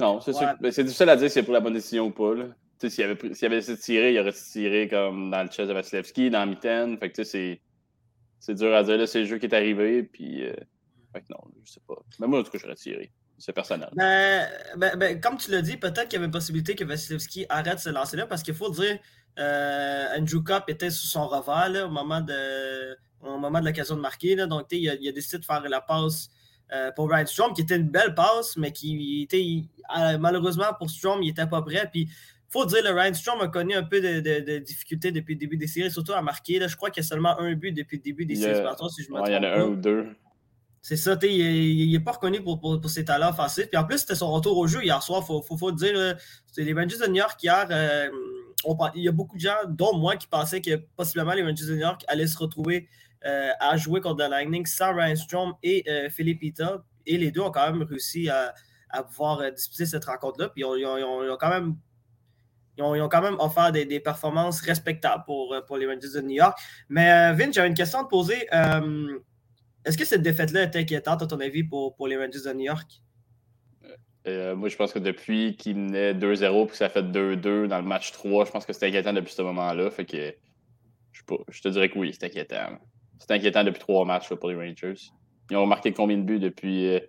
Non, 0.00 0.20
c'est 0.20 0.32
C'est 0.70 0.84
difficile 0.84 1.08
à 1.08 1.16
dire 1.16 1.28
si 1.28 1.34
c'est 1.34 1.42
pour 1.42 1.54
la 1.54 1.60
bonne 1.60 1.74
décision 1.74 2.06
ou 2.06 2.10
pas. 2.10 2.34
S'il 2.88 3.04
avait, 3.04 3.44
avait 3.44 3.58
essayé 3.58 3.76
de 3.76 3.80
tirer, 3.80 4.12
il 4.12 4.18
aurait 4.18 4.32
tiré 4.32 4.88
comme 4.88 5.30
dans 5.30 5.42
le 5.42 5.48
chest 5.48 5.68
de 5.68 5.72
Vasilevski, 5.72 6.30
dans 6.30 6.44
le 6.44 6.50
mitaine. 6.50 6.98
Fait 6.98 7.10
que 7.10 7.14
tu 7.14 7.24
sais, 7.24 7.30
c'est 7.30 7.60
c'est 8.42 8.54
dur 8.54 8.74
à 8.74 8.82
dire. 8.82 8.98
Là, 8.98 9.06
c'est 9.06 9.20
le 9.20 9.24
jeu 9.24 9.38
qui 9.38 9.46
est 9.46 9.54
arrivé. 9.54 10.02
Puis, 10.02 10.44
euh, 10.44 10.52
non, 11.30 11.38
je 11.64 11.70
sais 11.70 11.80
pas. 11.86 11.94
Mais 12.18 12.26
moi, 12.26 12.40
en 12.40 12.42
tout 12.42 12.50
cas, 12.50 12.58
j'aurais 12.60 12.74
tiré. 12.74 13.12
C'est 13.38 13.52
personnel. 13.52 13.88
Ben, 13.94 14.48
ben, 14.76 14.96
ben, 14.96 15.20
comme 15.20 15.36
tu 15.36 15.52
l'as 15.52 15.62
dit, 15.62 15.76
peut-être 15.76 16.04
qu'il 16.04 16.14
y 16.14 16.16
avait 16.16 16.26
une 16.26 16.32
possibilité 16.32 16.74
que 16.74 16.82
Vasilevski 16.84 17.46
arrête 17.48 17.76
de 17.76 17.80
se 17.80 17.90
lancer 17.90 18.16
là 18.16 18.26
parce 18.26 18.42
qu'il 18.42 18.54
faut 18.54 18.70
dire, 18.70 18.98
euh, 19.38 20.18
Andrew 20.18 20.42
Cup 20.42 20.64
était 20.66 20.90
sous 20.90 21.06
son 21.06 21.28
revers 21.28 21.86
au 21.86 21.90
moment 21.90 22.20
de, 22.20 22.96
au 23.20 23.38
moment 23.38 23.60
de 23.60 23.66
l'occasion 23.66 23.94
de 23.94 24.00
marquer. 24.00 24.34
Là, 24.34 24.46
donc, 24.46 24.66
il 24.72 24.88
a, 24.88 25.12
décidé 25.12 25.38
de 25.38 25.44
faire 25.44 25.62
la 25.62 25.80
passe 25.80 26.28
euh, 26.72 26.90
pour 26.96 27.10
Ryan 27.10 27.26
Strom, 27.26 27.54
qui 27.54 27.60
était 27.60 27.76
une 27.76 27.90
belle 27.90 28.14
passe, 28.16 28.56
mais 28.56 28.72
qui 28.72 29.22
était, 29.22 29.62
malheureusement 30.18 30.74
pour 30.78 30.90
Strom, 30.90 31.22
il 31.22 31.28
n'était 31.28 31.46
pas 31.46 31.62
prêt. 31.62 31.88
Puis, 31.92 32.08
faut 32.52 32.66
dire, 32.66 32.82
le 32.84 32.90
Ryan 32.90 33.14
Strom 33.14 33.40
a 33.40 33.48
connu 33.48 33.74
un 33.74 33.82
peu 33.82 34.00
de, 34.00 34.58
difficultés 34.58 35.10
depuis 35.10 35.34
le 35.34 35.40
début 35.40 35.56
des 35.56 35.66
séries, 35.66 35.90
surtout 35.90 36.12
à 36.12 36.20
marquer. 36.20 36.58
Là, 36.58 36.68
je 36.68 36.76
crois 36.76 36.90
qu'il 36.90 37.02
y 37.02 37.06
a 37.06 37.08
seulement 37.08 37.38
un 37.38 37.54
but 37.54 37.72
depuis 37.72 37.96
le 37.96 38.02
début 38.02 38.26
des 38.26 38.36
séries 38.36 38.54
si 38.54 39.02
je 39.02 39.10
me 39.10 39.14
trompe. 39.14 39.28
Il 39.28 39.32
y 39.32 39.36
en 39.36 39.42
a 39.42 39.48
un 39.48 39.64
ou 39.64 39.76
deux. 39.76 40.06
C'est 40.82 40.96
ça, 40.96 41.16
il 41.22 41.92
n'est 41.92 42.00
pas 42.00 42.12
reconnu 42.12 42.42
pour, 42.42 42.60
pour, 42.60 42.90
ses 42.90 43.04
talents 43.04 43.30
offensifs. 43.30 43.68
Puis 43.68 43.78
en 43.78 43.84
plus, 43.84 43.98
c'était 43.98 44.16
son 44.16 44.32
retour 44.32 44.58
au 44.58 44.66
jeu 44.66 44.82
hier 44.82 45.00
soir, 45.00 45.20
il 45.22 45.26
faut, 45.26 45.40
faut, 45.40 45.56
faut, 45.56 45.70
dire. 45.70 46.16
C'était 46.46 46.64
les 46.64 46.74
Rangers 46.74 46.98
de 46.98 47.06
New 47.06 47.16
York 47.16 47.40
hier. 47.40 47.68
Euh, 47.70 48.08
il 48.96 49.02
y 49.02 49.08
a 49.08 49.12
beaucoup 49.12 49.36
de 49.36 49.40
gens, 49.40 49.54
dont 49.68 49.96
moi, 49.96 50.16
qui 50.16 50.26
pensaient 50.26 50.60
que 50.60 50.74
possiblement 50.96 51.34
les 51.34 51.42
Rangers 51.42 51.66
de 51.66 51.74
New 51.74 51.80
York 51.80 52.04
allaient 52.08 52.26
se 52.26 52.36
retrouver 52.36 52.88
euh, 53.24 53.50
à 53.60 53.76
jouer 53.76 54.00
contre 54.00 54.24
le 54.24 54.30
Lightning 54.30 54.66
sans 54.66 54.92
Ryan 54.92 55.14
Strom 55.14 55.54
et 55.62 55.84
euh, 55.88 56.10
Philippe 56.10 56.42
Ita. 56.42 56.84
Et 57.06 57.16
les 57.16 57.30
deux 57.30 57.42
ont 57.42 57.52
quand 57.52 57.72
même 57.72 57.84
réussi 57.84 58.28
à, 58.28 58.52
à 58.90 59.04
pouvoir 59.04 59.52
disputer 59.52 59.86
cette 59.86 60.04
rencontre-là. 60.04 60.48
Puis 60.48 60.62
ils 60.62 60.94
ont, 60.96 61.36
quand 61.38 61.48
même 61.48 61.76
ils 62.78 62.82
ont, 62.82 63.08
quand 63.08 63.22
même 63.22 63.36
offert 63.38 63.70
des, 63.72 64.00
performances 64.00 64.60
respectables 64.60 65.24
pour, 65.24 65.52
euh, 65.52 65.60
pour, 65.60 65.76
les 65.76 65.86
Rangers 65.86 66.12
de 66.14 66.20
New 66.20 66.36
York. 66.36 66.58
Mais 66.88 67.10
euh, 67.10 67.32
Vince, 67.32 67.54
j'avais 67.54 67.68
une 67.68 67.74
question 67.74 68.00
à 68.00 68.04
te 68.04 68.08
poser. 68.08 68.48
Euh, 68.54 69.18
est-ce 69.84 69.98
que 69.98 70.04
cette 70.04 70.22
défaite-là 70.22 70.62
est 70.62 70.76
inquiétante, 70.76 71.22
à 71.22 71.26
ton 71.26 71.40
avis, 71.40 71.64
pour, 71.64 71.94
les 72.06 72.16
Rangers 72.16 72.42
de 72.46 72.52
New 72.52 72.64
York? 72.64 72.90
moi, 74.24 74.68
je 74.68 74.76
pense 74.76 74.92
que 74.92 75.00
depuis 75.00 75.56
qu'il 75.56 75.76
menait 75.76 76.14
2-0 76.14 76.68
puis 76.68 76.76
ça 76.76 76.88
fait 76.88 77.02
2-2 77.02 77.66
dans 77.66 77.78
le 77.78 77.82
match 77.82 78.12
3, 78.12 78.44
je 78.44 78.52
pense 78.52 78.64
que 78.64 78.72
c'est 78.72 78.86
inquiétant 78.86 79.12
depuis 79.12 79.34
ce 79.34 79.42
moment-là. 79.42 79.90
Fait 79.90 80.04
que 80.04 80.32
je, 81.10 81.60
te 81.60 81.68
dirais 81.68 81.88
que 81.88 81.98
oui, 81.98 82.12
c'est 82.12 82.26
inquiétant. 82.26 82.78
C'est 83.18 83.32
inquiétant 83.32 83.64
depuis 83.64 83.80
trois 83.80 84.04
matchs 84.04 84.32
pour 84.32 84.48
les 84.48 84.54
Rangers. 84.54 84.94
Ils 85.50 85.56
ont 85.56 85.66
marqué 85.66 85.92
combien 85.92 86.16
de 86.16 86.22
buts 86.22 86.38
depuis. 86.38 87.00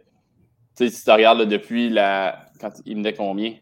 tu 0.75 0.89
sais, 0.89 0.89
si 0.89 1.03
tu 1.03 1.11
regardes 1.11 1.47
depuis 1.47 1.89
la. 1.89 2.47
Quand 2.59 2.71
ils 2.85 2.97
menaient 2.97 3.13
combien? 3.13 3.57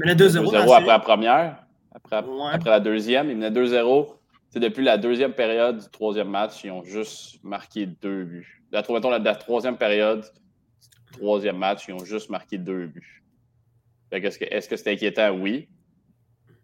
Menait 0.00 0.14
2-0 0.14 0.54
après 0.56 0.86
la 0.86 0.98
première. 0.98 1.64
Après, 1.92 2.16
après, 2.16 2.70
la 2.70 2.80
deuxième, 2.80 3.30
il 3.30 3.36
menait 3.36 3.50
2-0. 3.50 4.14
Depuis 4.54 4.82
la 4.82 4.98
deuxième 4.98 5.32
période 5.32 5.78
du 5.78 5.88
troisième 5.90 6.28
match, 6.28 6.64
ils 6.64 6.70
ont 6.70 6.82
juste 6.82 7.42
marqué 7.44 7.86
deux 7.86 8.24
buts. 8.24 8.62
La, 8.72 8.82
la, 8.88 9.18
la 9.18 9.34
troisième 9.36 9.76
période 9.76 10.22
du 10.22 11.18
troisième 11.18 11.56
match, 11.56 11.84
ils 11.88 11.94
ont 11.94 12.04
juste 12.04 12.30
marqué 12.30 12.58
deux 12.58 12.86
buts. 12.86 13.22
Est-ce 14.10 14.68
que 14.68 14.76
c'est 14.76 14.92
inquiétant? 14.92 15.30
Oui. 15.32 15.68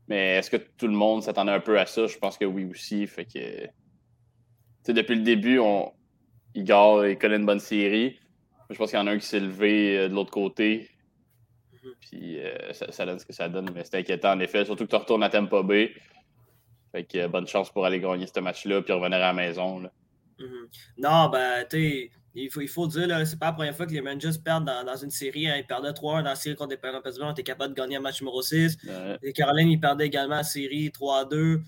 Mais 0.09 0.37
est-ce 0.37 0.51
que 0.51 0.57
tout 0.57 0.87
le 0.87 0.95
monde 0.95 1.23
s'attendait 1.23 1.53
un 1.53 1.61
peu 1.61 1.79
à 1.79 1.87
ça? 1.87 2.07
Je 2.07 2.19
pense 2.19 2.39
que 2.39 2.45
oui 2.45 2.65
aussi. 2.65 3.07
Fait 3.07 3.25
que, 3.25 4.93
depuis 4.93 5.17
le 5.17 5.23
début, 5.23 5.59
on, 5.59 5.93
Igor 6.55 7.07
il 7.07 7.19
connaît 7.19 7.37
une 7.37 7.47
bonne 7.47 7.61
série. 7.61 8.19
Je 8.71 8.77
pense 8.77 8.91
qu'il 8.91 8.99
y 8.99 9.03
en 9.03 9.07
a 9.07 9.13
un 9.13 9.19
qui 9.19 9.27
s'est 9.27 9.41
levé 9.41 9.97
euh, 9.99 10.09
de 10.09 10.15
l'autre 10.15 10.33
côté. 10.33 10.91
Puis 12.01 12.41
euh, 12.41 12.73
ça, 12.73 13.07
donne 13.07 13.19
ce 13.19 13.27
que 13.27 13.33
ça 13.33 13.49
donne. 13.49 13.71
Mais 13.75 13.85
c'est 13.85 13.99
inquiétant 13.99 14.33
en 14.33 14.41
effet, 14.41 14.65
surtout 14.65 14.85
que 14.85 14.91
tu 14.91 14.97
retournes 14.97 15.23
à 15.23 15.31
Tampa 15.31 15.63
Bay. 15.63 15.93
Fait 16.93 17.05
que 17.05 17.19
euh, 17.19 17.29
bonne 17.29 17.47
chance 17.47 17.71
pour 17.71 17.85
aller 17.85 18.01
gagner 18.01 18.27
ce 18.27 18.41
match-là 18.41 18.83
puis 18.83 18.93
revenir 18.93 19.17
à 19.17 19.21
la 19.21 19.33
maison. 19.33 19.83
Mm-hmm. 20.39 20.69
Non, 20.99 21.29
ben, 21.29 21.65
tu 21.69 22.11
il 22.39 22.51
faut, 22.51 22.61
il 22.61 22.69
faut 22.69 22.87
dire, 22.87 23.27
c'est 23.27 23.39
pas 23.39 23.47
la 23.47 23.53
première 23.53 23.75
fois 23.75 23.87
que 23.87 23.93
les 23.93 24.01
Rangers 24.01 24.39
perdent 24.45 24.67
dans, 24.67 24.97
une 24.97 25.11
série. 25.11 25.49
Hein. 25.49 25.57
Ils 25.57 25.67
perdaient 25.67 25.93
3-1 25.93 26.19
dans 26.19 26.23
la 26.23 26.35
série 26.35 26.55
contre 26.55 26.73
les 26.73 26.77
Penguins 26.77 27.01
Pittsburgh. 27.01 27.29
On 27.29 27.33
était 27.33 27.43
capable 27.43 27.75
de 27.75 27.81
gagner 27.81 27.97
un 27.97 28.01
match 28.01 28.21
numéro 28.21 28.43
6. 28.43 28.77
Les 29.23 29.33
Caroline, 29.33 29.71
ils 29.71 29.81
perdaient 29.81 30.07
également 30.07 30.37
la 30.37 30.43
série 30.43 30.91
3-2. 30.91 31.63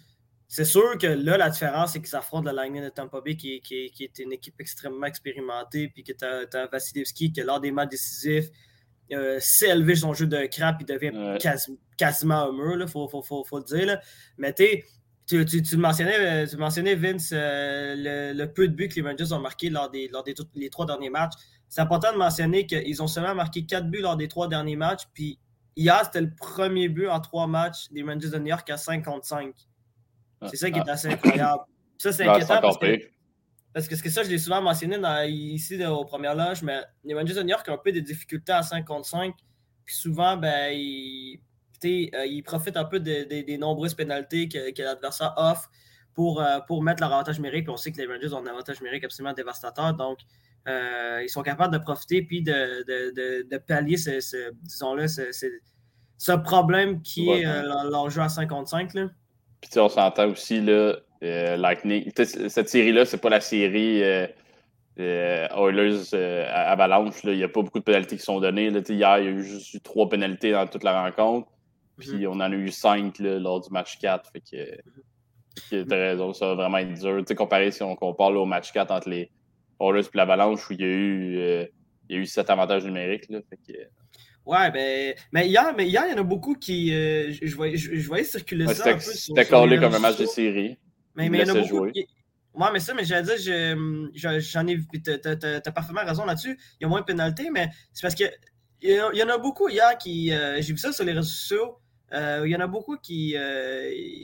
C'est 0.47 0.67
sûr 0.67 0.97
que 0.99 1.07
là, 1.07 1.39
la 1.39 1.51
différence, 1.51 1.93
c'est 1.93 2.01
qu'ils 2.01 2.17
affrontent 2.17 2.45
la 2.45 2.53
Lightning 2.53 2.83
de 2.83 2.89
Tampa 2.89 3.21
Bay, 3.23 3.37
qui, 3.37 3.61
qui, 3.61 3.91
qui, 3.91 4.05
est 4.05 4.19
une 4.19 4.33
équipe 4.33 4.59
extrêmement 4.61 5.07
expérimentée, 5.07 5.89
puis 5.89 6.03
que 6.03 6.13
tu 6.13 6.25
as, 6.25 6.47
as, 6.53 6.67
Vasilevski, 6.67 7.33
qui, 7.33 7.41
lors 7.43 7.61
des 7.61 7.71
matchs 7.71 7.91
décisifs, 7.91 8.49
euh, 9.13 9.39
s'est 9.41 9.69
élevé 9.69 9.97
son 9.97 10.15
jeu 10.15 10.27
de 10.27 10.47
crap, 10.47 10.79
il 10.81 10.87
devient 10.87 11.39
quasiment 11.97 12.49
un 12.49 12.53
mur, 12.53 12.77
il 12.81 12.89
faut, 12.89 13.09
le 13.09 13.65
dire. 13.65 13.99
Mais 14.37 14.55
tu, 14.55 15.45
tu, 15.45 15.77
mentionnais, 15.77 16.47
tu 16.47 16.57
mentionnais, 16.57 16.95
Vince, 16.95 17.31
euh, 17.33 18.33
le, 18.35 18.47
peu 18.47 18.69
de 18.69 18.75
buts 18.75 18.89
que 18.89 18.95
les 18.97 19.03
Rangers 19.03 19.33
ont 19.33 19.41
marqué 19.41 19.71
lors 19.71 19.91
des, 19.91 20.09
lors 20.09 20.23
des 20.23 20.35
les 20.55 20.71
trois 20.71 20.87
derniers 20.87 21.11
matchs. 21.11 21.35
C'est 21.69 21.81
important 21.81 22.13
de 22.13 22.19
mentionner 22.19 22.67
qu'ils 22.67 23.03
ont 23.03 23.07
seulement 23.07 23.35
marqué 23.35 23.65
quatre 23.67 23.91
buts 23.91 24.01
lors 24.01 24.17
des 24.17 24.29
trois 24.29 24.49
derniers 24.49 24.77
matchs. 24.77 25.03
Puis 25.13 25.39
hier, 25.77 26.01
c'était 26.05 26.23
le 26.23 26.35
premier 26.35 26.89
but 26.89 27.09
en 27.09 27.21
trois 27.21 27.47
matchs 27.47 27.91
des 27.91 28.03
Rangers 28.03 28.31
de 28.31 28.39
New 28.39 28.47
York 28.47 28.69
à 28.71 28.77
55. 28.77 29.55
C'est 30.47 30.57
ça 30.57 30.71
qui 30.71 30.79
est 30.79 30.89
assez 30.89 31.09
incroyable. 31.09 31.63
Ça, 31.99 32.13
c'est 32.13 32.27
inquiétant 32.27 32.61
parce 32.61 32.79
que 32.79 32.97
parce 33.73 33.87
que, 33.87 34.01
que 34.01 34.11
ça, 34.11 34.23
je 34.23 34.29
l'ai 34.29 34.39
souvent 34.39 34.63
mentionné 34.63 34.99
ici 35.29 35.85
aux 35.85 36.05
premières 36.05 36.35
loges, 36.35 36.63
mais 36.63 36.81
les 37.05 37.15
Rangers 37.15 37.35
de 37.35 37.43
New 37.43 37.51
York 37.51 37.67
ont 37.69 37.75
un 37.75 37.79
peu 37.79 37.93
des 37.93 38.03
difficultés 38.03 38.53
à 38.53 38.63
5 38.63 38.85
contre 38.85 39.07
5. 39.07 39.35
Puis 39.85 39.95
souvent, 39.95 40.37
ben, 40.37 40.73
ils, 40.73 41.41
euh, 41.85 42.27
ils 42.27 42.43
profitent 42.43 42.77
un 42.77 42.85
peu 42.85 43.01
des 43.01 43.59
nombreuses 43.59 43.95
pénalités 43.95 44.49
que, 44.49 44.83
l'adversaire 44.83 45.35
offre 45.37 45.71
pour, 46.15 46.41
euh, 46.41 46.61
pour 46.67 46.83
mettre 46.83 47.03
leur 47.03 47.13
avantage 47.13 47.37
numérique. 47.37 47.65
Puis 47.65 47.73
on 47.73 47.77
sait 47.77 47.93
que 47.93 47.99
les 47.99 48.07
Rangers 48.07 48.33
ont 48.33 48.39
un 48.39 48.47
avantage 48.47 48.81
numérique 48.81 49.05
absolument 49.05 49.35
dévastateur. 49.35 49.95
Donc, 49.95 50.19
euh, 50.67 51.21
ils 51.23 51.29
sont 51.29 51.43
capables 51.43 51.73
de 51.73 51.79
profiter 51.79 52.23
puis 52.23 52.43
de, 52.43 52.85
de, 53.43 53.59
pallier 53.59 53.97
ce, 53.97 54.51
disons-le, 54.63 55.07
ce, 55.09 56.33
problème 56.33 57.01
qui 57.03 57.29
est 57.29 57.45
leur, 57.45 58.11
jeu 58.11 58.23
à 58.23 58.29
5 58.29 58.49
contre 58.49 58.71
5. 58.71 58.95
Là. 58.95 59.09
Puis 59.61 59.79
on 59.79 59.89
s'entend 59.89 60.29
aussi, 60.29 60.61
là, 60.61 60.97
euh, 61.23 61.57
Lightning. 61.57 62.11
Cette 62.15 62.69
série-là, 62.69 63.05
c'est 63.05 63.21
pas 63.21 63.31
la 63.31 63.41
série 63.41 64.03
euh, 64.03 64.27
Euh, 65.01 65.47
Oilers 65.57 66.13
Avalanche, 66.53 67.21
il 67.23 67.37
n'y 67.37 67.45
a 67.45 67.49
pas 67.49 67.63
beaucoup 67.63 67.79
de 67.79 67.85
pénalités 67.85 68.17
qui 68.17 68.23
sont 68.25 68.41
données. 68.41 68.69
Là, 68.69 68.81
hier, 68.89 69.19
il 69.19 69.25
y 69.25 69.29
a 69.29 69.31
eu 69.31 69.45
juste 69.45 69.73
eu 69.75 69.81
trois 69.81 70.09
pénalités 70.09 70.51
dans 70.51 70.67
toute 70.67 70.83
la 70.83 71.01
rencontre. 71.03 71.49
Puis 71.99 72.11
mhm. 72.11 72.27
on 72.27 72.35
en 72.35 72.41
a 72.41 72.51
eu 72.51 72.69
cinq 72.71 73.19
lors 73.21 73.61
du 73.61 73.71
match 73.71 73.99
4. 73.99 74.31
Fait 74.33 74.41
que, 74.41 75.87
tu 75.87 75.95
as 75.95 75.97
raison, 75.97 76.33
ça 76.33 76.49
va 76.49 76.55
vraiment 76.55 76.79
être 76.79 76.95
dur. 76.95 77.23
sais 77.27 77.35
comparé 77.37 77.71
si 77.71 77.83
on 77.85 77.95
compare 77.95 78.33
au 78.33 78.45
match 78.45 78.73
4 78.73 78.91
entre 78.91 79.09
les 79.09 79.31
Oilers 79.81 80.07
et 80.07 80.17
l'Avalanche, 80.17 80.69
où 80.69 80.73
il 80.73 80.81
y 80.81 80.85
a 80.85 80.89
eu, 80.89 81.69
il 82.09 82.17
y 82.17 82.19
a 82.19 82.23
eu 82.23 82.27
sept 82.27 82.51
avantages 82.51 82.85
numériques. 82.85 83.29
Là, 83.29 83.39
fait 83.49 83.57
que, 83.57 83.79
Ouais, 84.49 84.71
ben, 84.71 85.15
mais 85.31 85.47
hier, 85.47 85.75
mais 85.77 85.87
hier, 85.87 86.05
il 86.07 86.13
y 86.13 86.15
en 86.15 86.23
a 86.23 86.23
beaucoup 86.23 86.55
qui. 86.55 86.91
Euh, 86.95 87.31
je, 87.31 87.55
voyais, 87.55 87.77
je, 87.77 88.07
voyais 88.07 88.25
circuler 88.25 88.67
ça. 88.69 88.99
C'était 88.99 89.45
collé 89.45 89.79
comme 89.79 89.95
un 89.95 89.99
match 89.99 90.17
de 90.17 90.25
série. 90.25 90.79
Mais, 91.19 91.29
mais 91.29 91.41
il 91.41 91.47
y 91.47 91.51
en 91.51 91.55
a 91.55 91.61
beaucoup. 91.61 91.91
Qui... 91.91 92.07
Ouais, 92.55 92.69
mais 92.73 92.81
ça, 92.81 92.95
mais 92.95 93.05
j'allais 93.05 93.37
dire, 93.37 93.77
j'en 94.15 94.67
ai. 94.67 94.81
T'as 95.03 95.73
parfaitement 95.73 96.05
raison 96.05 96.25
là-dessus. 96.25 96.59
Il 96.81 96.85
y 96.85 96.87
a 96.87 96.89
moins 96.89 97.01
de 97.01 97.05
pénalités, 97.05 97.51
mais 97.51 97.69
c'est 97.93 98.03
parce 98.03 98.15
que. 98.15 98.25
Il 98.81 98.93
y, 98.93 99.23
en 99.25 99.29
a 99.29 99.39
beaucoup 99.39 99.69
hier 99.69 99.99
qui. 99.99 100.33
Euh, 100.33 100.63
j'ai 100.63 100.73
vu 100.73 100.79
ça 100.79 100.93
sur 100.93 101.05
les 101.05 101.13
réseaux 101.13 101.29
sociaux. 101.29 101.79
Euh, 102.13 102.43
il 102.47 102.51
y 102.51 102.57
en 102.57 102.61
a 102.61 102.69
beaucoup 102.69 102.97
qui, 102.97 103.35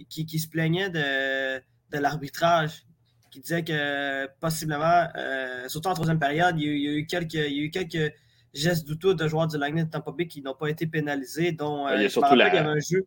qui, 0.09 0.27
qui, 0.27 0.39
se 0.39 0.49
plaignaient 0.49 0.91
de, 0.91 1.59
de 1.59 1.99
l'arbitrage 1.99 2.87
qui 3.33 3.41
disaient 3.41 3.65
que 3.65 4.29
possiblement, 4.39 5.09
surtout 5.67 5.89
en 5.89 5.95
troisième 5.95 6.21
période, 6.21 6.55
il 6.57 6.65
y 6.65 6.89
a, 6.89 6.93
eu 6.93 7.07
quelques, 7.07 7.35
il 7.35 7.53
y 7.53 7.61
a 7.61 7.63
eu 7.65 7.71
quelques 7.71 8.15
gestes 8.55 8.87
douteux 8.87 9.15
de 9.15 9.29
joueurs 9.29 9.49
du 9.49 9.59
Lightning 9.59 9.85
de 9.85 9.91
Tampa 9.91 10.13
Bay 10.13 10.27
qui 10.27 10.41
n'ont 10.41 10.55
pas 10.55 10.69
été 10.69 10.87
pénalisés, 10.87 11.53
dont 11.53 11.89
il, 11.89 12.01
y 12.01 12.05
a 12.05 12.07
euh, 12.07 12.09
surtout 12.09 12.35
la... 12.35 12.49
il 12.49 12.55
y 12.55 12.59
avait 12.59 12.69
un 12.69 12.79
jeu. 12.79 13.05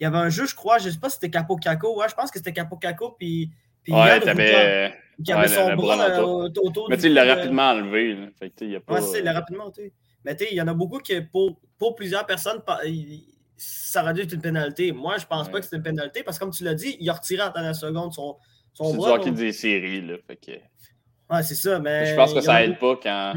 Il 0.00 0.04
y 0.04 0.06
avait 0.06 0.18
un 0.18 0.30
jeu, 0.30 0.46
je 0.46 0.54
crois, 0.54 0.78
je 0.78 0.86
ne 0.86 0.92
sais 0.92 0.98
pas 0.98 1.10
si 1.10 1.16
c'était 1.16 1.30
Capo 1.30 1.56
Caco. 1.56 1.98
Ouais, 1.98 2.08
je 2.08 2.14
pense 2.14 2.30
que 2.30 2.38
c'était 2.38 2.54
Capo 2.54 2.76
Caco. 2.76 3.16
Puis, 3.18 3.50
puis 3.82 3.92
ouais, 3.92 4.18
t'avais. 4.20 4.94
Qui 5.22 5.32
avait 5.32 5.48
son 5.48 5.74
bras 5.74 6.00
euh, 6.00 6.48
autour 6.62 6.88
Mais 6.88 6.96
tu 6.96 7.02
sais, 7.02 7.08
il 7.08 7.14
l'a 7.14 7.34
rapidement 7.34 7.70
enlevé. 7.70 8.16
Fait 8.38 8.52
il 8.62 8.76
a 8.76 8.80
pas... 8.80 8.94
Ouais, 8.94 9.18
il 9.18 9.24
l'a 9.24 9.34
rapidement 9.34 9.64
enlevé. 9.64 9.92
Mais 10.24 10.34
tu 10.34 10.44
sais, 10.44 10.50
il 10.52 10.56
y 10.56 10.62
en 10.62 10.68
a 10.68 10.72
beaucoup 10.72 10.98
qui, 10.98 11.20
pour, 11.20 11.60
pour 11.78 11.94
plusieurs 11.94 12.24
personnes, 12.24 12.62
ça 13.56 14.02
aurait 14.02 14.14
dû 14.14 14.22
être 14.22 14.32
une 14.32 14.40
pénalité. 14.40 14.92
Moi, 14.92 15.18
je 15.18 15.26
pense 15.26 15.50
pas 15.50 15.58
que 15.58 15.64
c'était 15.64 15.76
une 15.76 15.82
pénalité 15.82 16.22
parce 16.22 16.38
que, 16.38 16.44
comme 16.44 16.52
tu 16.52 16.64
l'as 16.64 16.74
dit, 16.74 16.96
il 16.98 17.10
a 17.10 17.12
retiré 17.12 17.42
en 17.42 17.50
dernière 17.50 17.74
seconde 17.74 18.14
son, 18.14 18.38
son 18.72 18.94
bras. 18.94 19.18
C'est 19.18 19.24
qui 19.24 19.32
dit 19.32 19.52
série, 19.52 20.00
là. 20.00 20.16
Fait 20.26 20.36
que... 20.36 20.52
Ouais, 21.34 21.42
c'est 21.42 21.54
ça. 21.54 21.78
Mais 21.78 22.06
je 22.06 22.14
pense 22.14 22.32
que 22.32 22.40
ça 22.40 22.64
aide 22.64 22.78
pas 22.78 22.98
quand 23.02 23.34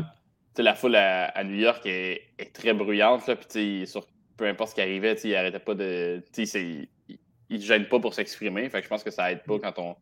la 0.61 0.75
foule 0.75 0.95
à, 0.95 1.43
New 1.43 1.55
York 1.55 1.81
est, 1.85 2.53
très 2.53 2.73
bruyante. 2.73 3.27
Là, 3.27 3.35
puis 3.35 3.85
sur 3.87 4.05
peu 4.43 4.49
importe 4.49 4.71
ce 4.71 4.75
qui 4.75 4.81
arrivait, 4.81 5.13
il 5.23 5.35
arrêtait 5.35 5.59
pas 5.59 5.73
de. 5.73 6.21
Il 6.37 6.87
ne 7.49 7.57
gêne 7.57 7.87
pas 7.87 7.99
pour 7.99 8.13
s'exprimer. 8.13 8.69
Fait 8.69 8.83
je 8.83 8.89
pense 8.89 9.03
que 9.03 9.11
ça 9.11 9.31
aide 9.31 9.43
pas 9.43 9.57
quand 9.57 9.79
on, 9.79 9.95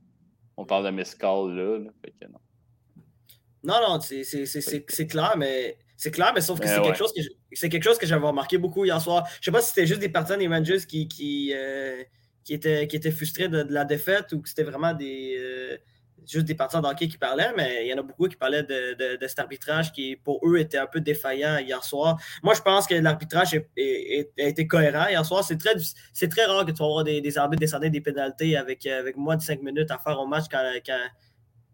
on 0.57 0.65
parle 0.65 0.85
de 0.85 0.89
miss 0.89 1.13
call 1.13 1.55
là. 1.55 1.79
non. 2.27 2.39
non, 3.63 3.75
non, 3.87 3.99
c'est 3.99 5.07
clair, 5.07 5.35
mais. 5.37 5.77
C'est 5.95 6.09
clair, 6.09 6.31
mais 6.33 6.41
sauf 6.41 6.59
que 6.59 6.67
c'est 6.67 6.81
quelque 6.81 6.97
chose 6.97 7.13
que 7.13 7.21
c'est 7.51 7.69
quelque 7.69 7.83
chose 7.83 7.99
que 7.99 8.07
j'avais 8.07 8.25
remarqué 8.25 8.57
beaucoup 8.57 8.83
hier 8.83 8.99
soir. 8.99 9.29
Je 9.39 9.45
sais 9.45 9.51
pas 9.51 9.61
si 9.61 9.69
c'était 9.69 9.85
juste 9.85 9.99
des 9.99 10.09
partisans 10.09 10.39
des 10.39 10.47
Rangers 10.47 10.79
qui, 10.87 11.07
qui, 11.07 11.53
euh, 11.53 12.03
qui, 12.43 12.55
étaient, 12.55 12.87
qui 12.87 12.95
étaient 12.95 13.11
frustrés 13.11 13.47
de, 13.47 13.67
la 13.69 13.85
défaite 13.85 14.33
ou 14.33 14.41
que 14.41 14.49
c'était 14.49 14.63
vraiment 14.63 14.95
des, 14.95 15.35
euh, 15.37 15.77
juste 16.27 16.45
des 16.45 16.55
partisans 16.55 16.81
d'hockey 16.81 17.07
qui 17.07 17.17
parlaient, 17.17 17.51
mais 17.55 17.85
il 17.85 17.89
y 17.89 17.93
en 17.93 17.97
a 17.97 18.01
beaucoup 18.01 18.27
qui 18.27 18.35
parlaient 18.35 18.63
de, 18.63 19.17
cet 19.27 19.39
arbitrage 19.39 19.91
qui, 19.91 20.15
pour 20.15 20.39
eux, 20.47 20.57
était 20.57 20.77
un 20.77 20.87
peu 20.87 20.99
défaillant 20.99 21.57
hier 21.57 21.83
soir. 21.83 22.19
Moi, 22.43 22.53
je 22.53 22.61
pense 22.61 22.87
que 22.87 22.95
l'arbitrage 22.95 23.55
a 23.55 23.61
été 24.37 24.67
cohérent 24.67 25.07
hier 25.07 25.25
soir. 25.25 25.43
C'est 25.43 25.57
très, 25.57 25.75
très 26.27 26.45
rare 26.45 26.65
que 26.65 26.71
tu 26.71 26.83
vas 26.83 27.03
des, 27.03 27.37
arbitres 27.37 27.59
descendre 27.59 27.87
des 27.87 28.01
pénalités 28.01 28.57
avec, 28.57 28.85
avec 28.85 29.17
moins 29.17 29.35
de 29.35 29.41
5 29.41 29.61
minutes 29.61 29.91
à 29.91 29.97
faire 29.97 30.19
au 30.19 30.27
match 30.27 30.45
quand, 30.51 30.63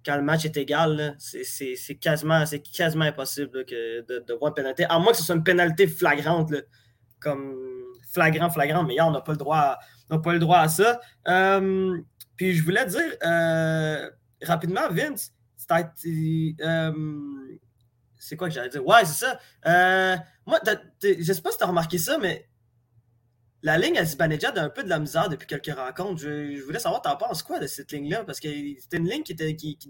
quand, 0.05 0.15
le 0.15 0.23
match 0.23 0.45
est 0.45 0.57
égal. 0.57 1.15
C'est 1.19 1.95
quasiment, 1.99 2.43
quasiment 2.73 3.05
impossible 3.05 3.65
de, 3.65 4.05
de, 4.21 4.33
voir 4.33 4.49
une 4.49 4.55
pénalité, 4.55 4.85
à 4.85 4.99
moins 4.99 5.11
que 5.11 5.17
ce 5.17 5.23
soit 5.23 5.35
une 5.35 5.43
pénalité 5.43 5.87
flagrante, 5.87 6.53
comme 7.19 7.55
flagrant, 8.11 8.49
flagrant, 8.49 8.83
mais 8.83 8.93
hier, 8.93 9.07
on 9.07 9.11
n'a 9.11 9.21
pas, 9.21 9.33
le 9.33 9.37
droit 9.37 9.77
à, 10.09 10.17
pas 10.19 10.33
le 10.33 10.39
droit 10.39 10.59
à 10.59 10.69
ça. 10.69 10.99
Euh, 11.27 11.97
puis 12.35 12.53
je 12.53 12.63
voulais 12.63 12.85
dire, 12.85 13.15
euh, 13.25 14.09
rapidement, 14.43 14.89
Vince, 14.91 15.33
euh, 15.71 16.93
c'est 18.19 18.35
quoi 18.35 18.47
que 18.47 18.53
j'allais 18.53 18.69
dire? 18.69 18.85
Ouais, 18.85 19.05
c'est 19.05 19.25
ça. 19.25 19.39
Euh, 19.65 20.15
moi, 20.45 20.59
je 21.01 21.33
sais 21.33 21.41
pas 21.41 21.51
si 21.51 21.57
tu 21.57 21.63
as 21.63 21.67
remarqué 21.67 21.97
ça, 21.97 22.17
mais 22.17 22.47
la 23.63 23.77
ligne 23.77 23.97
à 23.97 24.05
Zibanejad 24.05 24.57
a 24.57 24.63
un 24.63 24.69
peu 24.69 24.83
de 24.83 24.89
la 24.89 24.99
misère 24.99 25.29
depuis 25.29 25.47
quelques 25.47 25.75
rencontres. 25.75 26.21
Je, 26.21 26.63
voulais 26.63 26.79
savoir, 26.79 27.01
t'en 27.01 27.17
penses 27.17 27.43
quoi 27.43 27.59
de 27.59 27.67
cette 27.67 27.91
ligne-là? 27.91 28.23
Parce 28.23 28.39
que 28.39 28.47
c'était 28.79 28.97
une 28.97 29.09
ligne 29.09 29.23
qui, 29.23 29.33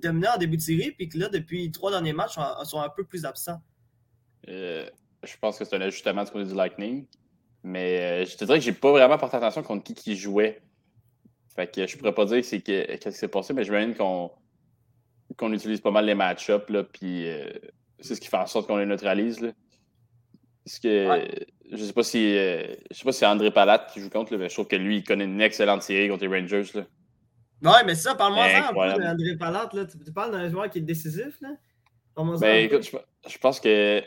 dominait 0.01 0.30
en 0.30 0.38
début 0.38 0.58
de 0.58 0.62
série, 0.62 0.92
puis 0.92 1.10
que 1.10 1.18
là, 1.18 1.30
depuis 1.30 1.72
trois 1.72 1.92
derniers 1.92 2.13
matchs, 2.13 2.36
sont, 2.36 2.66
sont 2.66 2.82
un 2.82 2.89
peu 2.89 3.06
plus 3.06 3.25
absents. 3.25 3.62
Euh, 4.48 4.89
je 5.24 5.34
pense 5.38 5.60
que 5.60 5.66
c'est 5.66 5.75
un 5.75 5.82
ajustement 5.82 6.24
du 6.24 6.32
côté 6.32 6.46
du 6.46 6.56
Lightning. 6.56 7.06
Mais 7.63 8.25
je 8.25 8.38
te 8.38 8.46
dirais 8.46 8.60
que 8.60 8.66
j'ai 8.66 8.72
pas 8.72 8.92
vraiment 8.92 9.18
porté 9.18 9.36
attention 9.36 9.62
contre 9.63 9.84
qui 9.84 9.94
qui 9.94 10.16
jouait. 10.16 10.62
Fait 11.57 11.73
que 11.73 11.87
je 11.87 11.97
pourrais 11.97 12.13
pas 12.13 12.25
dire 12.25 12.45
c'est 12.45 12.61
qu'est-ce 12.61 13.09
qui 13.09 13.11
s'est 13.15 13.27
passé, 13.27 13.51
mais 13.51 13.63
je 13.63 13.65
j'imagine 13.65 13.95
qu'on 13.95 14.31
qu'on 15.35 15.51
utilise 15.51 15.81
pas 15.81 15.91
mal 15.91 16.05
les 16.05 16.15
match-ups, 16.15 16.65
puis 16.93 17.27
euh, 17.27 17.49
c'est 17.99 18.13
ce 18.15 18.21
qui 18.21 18.27
fait 18.27 18.37
en 18.37 18.45
sorte 18.45 18.67
qu'on 18.67 18.77
les 18.77 18.85
neutralise. 18.85 19.41
Là. 19.41 19.51
Parce 20.63 20.79
que 20.79 21.27
je 21.71 21.83
sais 21.83 21.93
pas 21.93 22.03
si 22.03 22.37
euh, 22.37 22.75
je 22.91 22.97
sais 22.97 23.03
pas 23.03 23.11
si 23.11 23.19
c'est 23.19 23.25
André 23.25 23.49
Palat 23.49 23.87
qui 23.91 24.01
joue 24.01 24.09
contre, 24.11 24.37
mais 24.37 24.49
je 24.49 24.53
trouve 24.53 24.67
que 24.67 24.75
lui, 24.75 24.97
il 24.97 25.03
connaît 25.03 25.25
une 25.25 25.41
excellente 25.41 25.81
série 25.81 26.09
contre 26.09 26.27
les 26.27 26.39
Rangers. 26.39 26.63
Là. 26.75 26.85
Ouais, 27.63 27.83
mais 27.87 27.95
ça, 27.95 28.13
parle-moi 28.13 28.49
ça 28.49 28.69
un 28.69 28.73
peu 28.73 29.01
d'André 29.01 29.35
Palat. 29.35 29.69
Là. 29.73 29.85
Tu, 29.85 30.13
parles 30.13 30.31
d'un 30.31 30.49
joueur 30.49 30.69
qui 30.69 30.77
est 30.77 30.81
décisif, 30.81 31.41
là? 31.41 31.49
Ben, 32.39 32.65
écoute, 32.65 32.89
je, 33.27 33.37
pense 33.37 33.59
que 33.59 34.03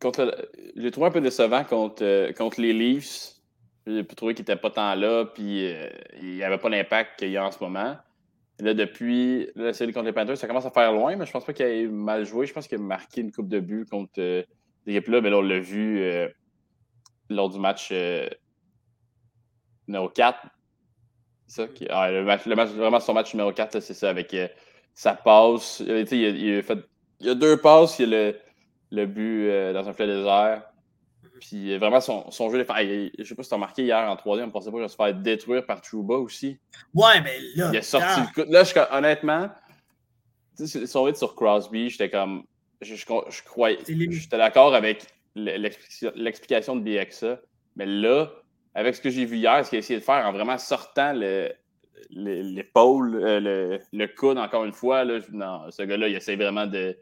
contre 0.00 0.48
j'ai 0.76 0.90
trouvé 0.90 1.08
un 1.08 1.10
peu 1.10 1.20
décevant 1.20 1.62
contre, 1.64 2.02
euh, 2.02 2.32
contre 2.32 2.60
les 2.60 2.72
Leafs. 2.72 3.33
J'ai 3.86 4.04
trouvé 4.06 4.34
qu'il 4.34 4.42
n'était 4.42 4.56
pas 4.56 4.70
tant 4.70 4.94
là, 4.94 5.26
puis 5.26 5.66
euh, 5.66 5.90
il 6.22 6.42
avait 6.42 6.58
pas 6.58 6.70
l'impact 6.70 7.18
qu'il 7.18 7.30
y 7.30 7.36
a 7.36 7.46
en 7.46 7.50
ce 7.50 7.62
moment. 7.62 7.96
là, 8.60 8.74
depuis 8.74 9.50
la 9.56 9.72
série 9.74 9.92
contre 9.92 10.06
les 10.06 10.12
Panthers, 10.12 10.38
ça 10.38 10.46
commence 10.46 10.64
à 10.64 10.70
faire 10.70 10.92
loin, 10.92 11.16
mais 11.16 11.26
je 11.26 11.32
pense 11.32 11.44
pas 11.44 11.52
qu'il 11.52 11.66
ait 11.66 11.86
mal 11.86 12.24
joué. 12.24 12.46
Je 12.46 12.54
pense 12.54 12.66
qu'il 12.66 12.78
a 12.78 12.80
marqué 12.80 13.20
une 13.20 13.30
coupe 13.30 13.48
de 13.48 13.60
but 13.60 13.88
contre 13.88 14.12
euh, 14.18 14.42
là, 14.86 15.20
mais 15.20 15.30
là, 15.30 15.36
on 15.36 15.42
l'a 15.42 15.60
vu 15.60 16.00
euh, 16.00 16.28
lors 17.28 17.50
du 17.50 17.58
match 17.58 17.90
euh, 17.92 18.26
numéro 19.86 20.08
4. 20.08 20.38
Ça, 21.46 21.68
qui, 21.68 21.86
ah, 21.90 22.10
le, 22.10 22.24
match, 22.24 22.46
vraiment 22.70 23.00
son 23.00 23.12
match 23.12 23.34
numéro 23.34 23.52
4, 23.52 23.80
c'est 23.80 23.92
ça, 23.92 24.08
avec 24.08 24.34
sa 24.94 25.14
passe. 25.14 25.82
Il, 25.86 26.10
il, 26.10 26.58
a 26.58 26.62
fait, 26.62 26.78
il 27.20 27.28
a 27.28 27.34
deux 27.34 27.58
passes, 27.58 27.98
il 27.98 28.08
y 28.08 28.14
a 28.14 28.30
le, 28.30 28.38
le 28.92 29.06
but 29.06 29.72
dans 29.74 29.86
un 29.86 29.92
filet 29.92 30.16
désert. 30.16 30.62
Puis 31.40 31.76
vraiment, 31.78 32.00
son, 32.00 32.30
son 32.30 32.50
jeu, 32.50 32.58
je 32.58 33.10
je 33.18 33.24
sais 33.24 33.34
pas 33.34 33.42
si 33.42 33.48
tu 33.48 33.54
as 33.54 33.56
remarqué 33.56 33.82
hier 33.82 33.98
en 33.98 34.16
troisième, 34.16 34.48
on 34.48 34.52
pensait 34.52 34.70
pas 34.70 34.72
qu'il 34.72 34.80
allait 34.80 34.88
se 34.88 34.96
faire 34.96 35.14
détruire 35.14 35.66
par 35.66 35.80
Trouba 35.80 36.16
aussi. 36.16 36.58
Ouais, 36.94 37.20
mais 37.22 37.38
là. 37.56 37.70
Il 37.72 37.78
a 37.78 37.82
sorti 37.82 38.20
le 38.20 38.32
coup. 38.44 38.50
Là, 38.50 38.64
je, 38.64 38.96
honnêtement, 38.96 39.50
son 40.86 41.02
rythme 41.04 41.18
sur 41.18 41.34
Crosby, 41.34 41.90
j'étais 41.90 42.10
comme. 42.10 42.44
Je, 42.80 42.94
je, 42.96 43.42
croyais. 43.44 43.78
J'étais 43.86 44.36
d'accord 44.36 44.74
avec 44.74 45.06
l'explication 45.34 46.76
de 46.76 46.82
BXA. 46.82 47.40
Mais 47.76 47.86
là, 47.86 48.30
avec 48.74 48.94
ce 48.94 49.00
que 49.00 49.10
j'ai 49.10 49.24
vu 49.24 49.36
hier, 49.38 49.64
ce 49.64 49.70
qu'il 49.70 49.76
a 49.76 49.80
essayé 49.80 49.98
de 49.98 50.04
faire 50.04 50.26
en 50.26 50.32
vraiment 50.32 50.58
sortant 50.58 51.12
l'épaule, 52.10 53.14
euh, 53.16 53.40
le, 53.40 53.80
le, 53.92 54.06
coude, 54.08 54.38
encore 54.38 54.64
une 54.64 54.72
fois, 54.72 55.04
là, 55.04 55.18
non, 55.32 55.70
ce 55.70 55.82
gars-là, 55.82 56.08
il 56.08 56.16
essaie 56.16 56.36
vraiment 56.36 56.66
de 56.66 56.96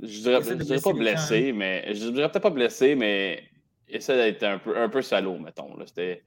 je 0.00 0.20
dirais, 0.20 0.40
je 0.42 0.54
dirais 0.54 0.80
pas 0.82 0.92
blessé, 0.92 1.52
mais 1.52 1.94
je 1.94 2.08
dirais 2.10 2.30
peut-être 2.30 2.42
pas 2.42 2.50
blessé, 2.50 2.94
mais 2.94 3.42
essaie 3.88 4.16
d'être 4.16 4.42
un 4.42 4.58
peu, 4.58 4.76
un 4.76 4.88
peu 4.88 5.02
salaud, 5.02 5.38
mettons. 5.38 5.74
C'était. 5.86 6.22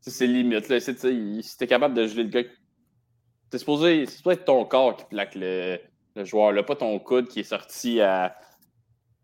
C'est 0.00 0.26
limite. 0.26 0.68
Là. 0.68 0.80
Si 0.80 1.56
t'es 1.58 1.66
capable 1.66 1.94
de 1.94 2.06
geler 2.06 2.24
le 2.24 2.28
gars. 2.30 2.48
C'est 3.50 3.58
supposé, 3.58 4.02
être 4.02 4.44
ton 4.44 4.64
corps 4.64 4.96
qui 4.96 5.04
plaque 5.06 5.34
le, 5.34 5.78
le, 6.14 6.24
joueur, 6.24 6.52
là, 6.52 6.62
pas 6.62 6.76
ton 6.76 6.98
coude 6.98 7.28
qui 7.28 7.40
est 7.40 7.44
sorti 7.44 8.00
à, 8.00 8.36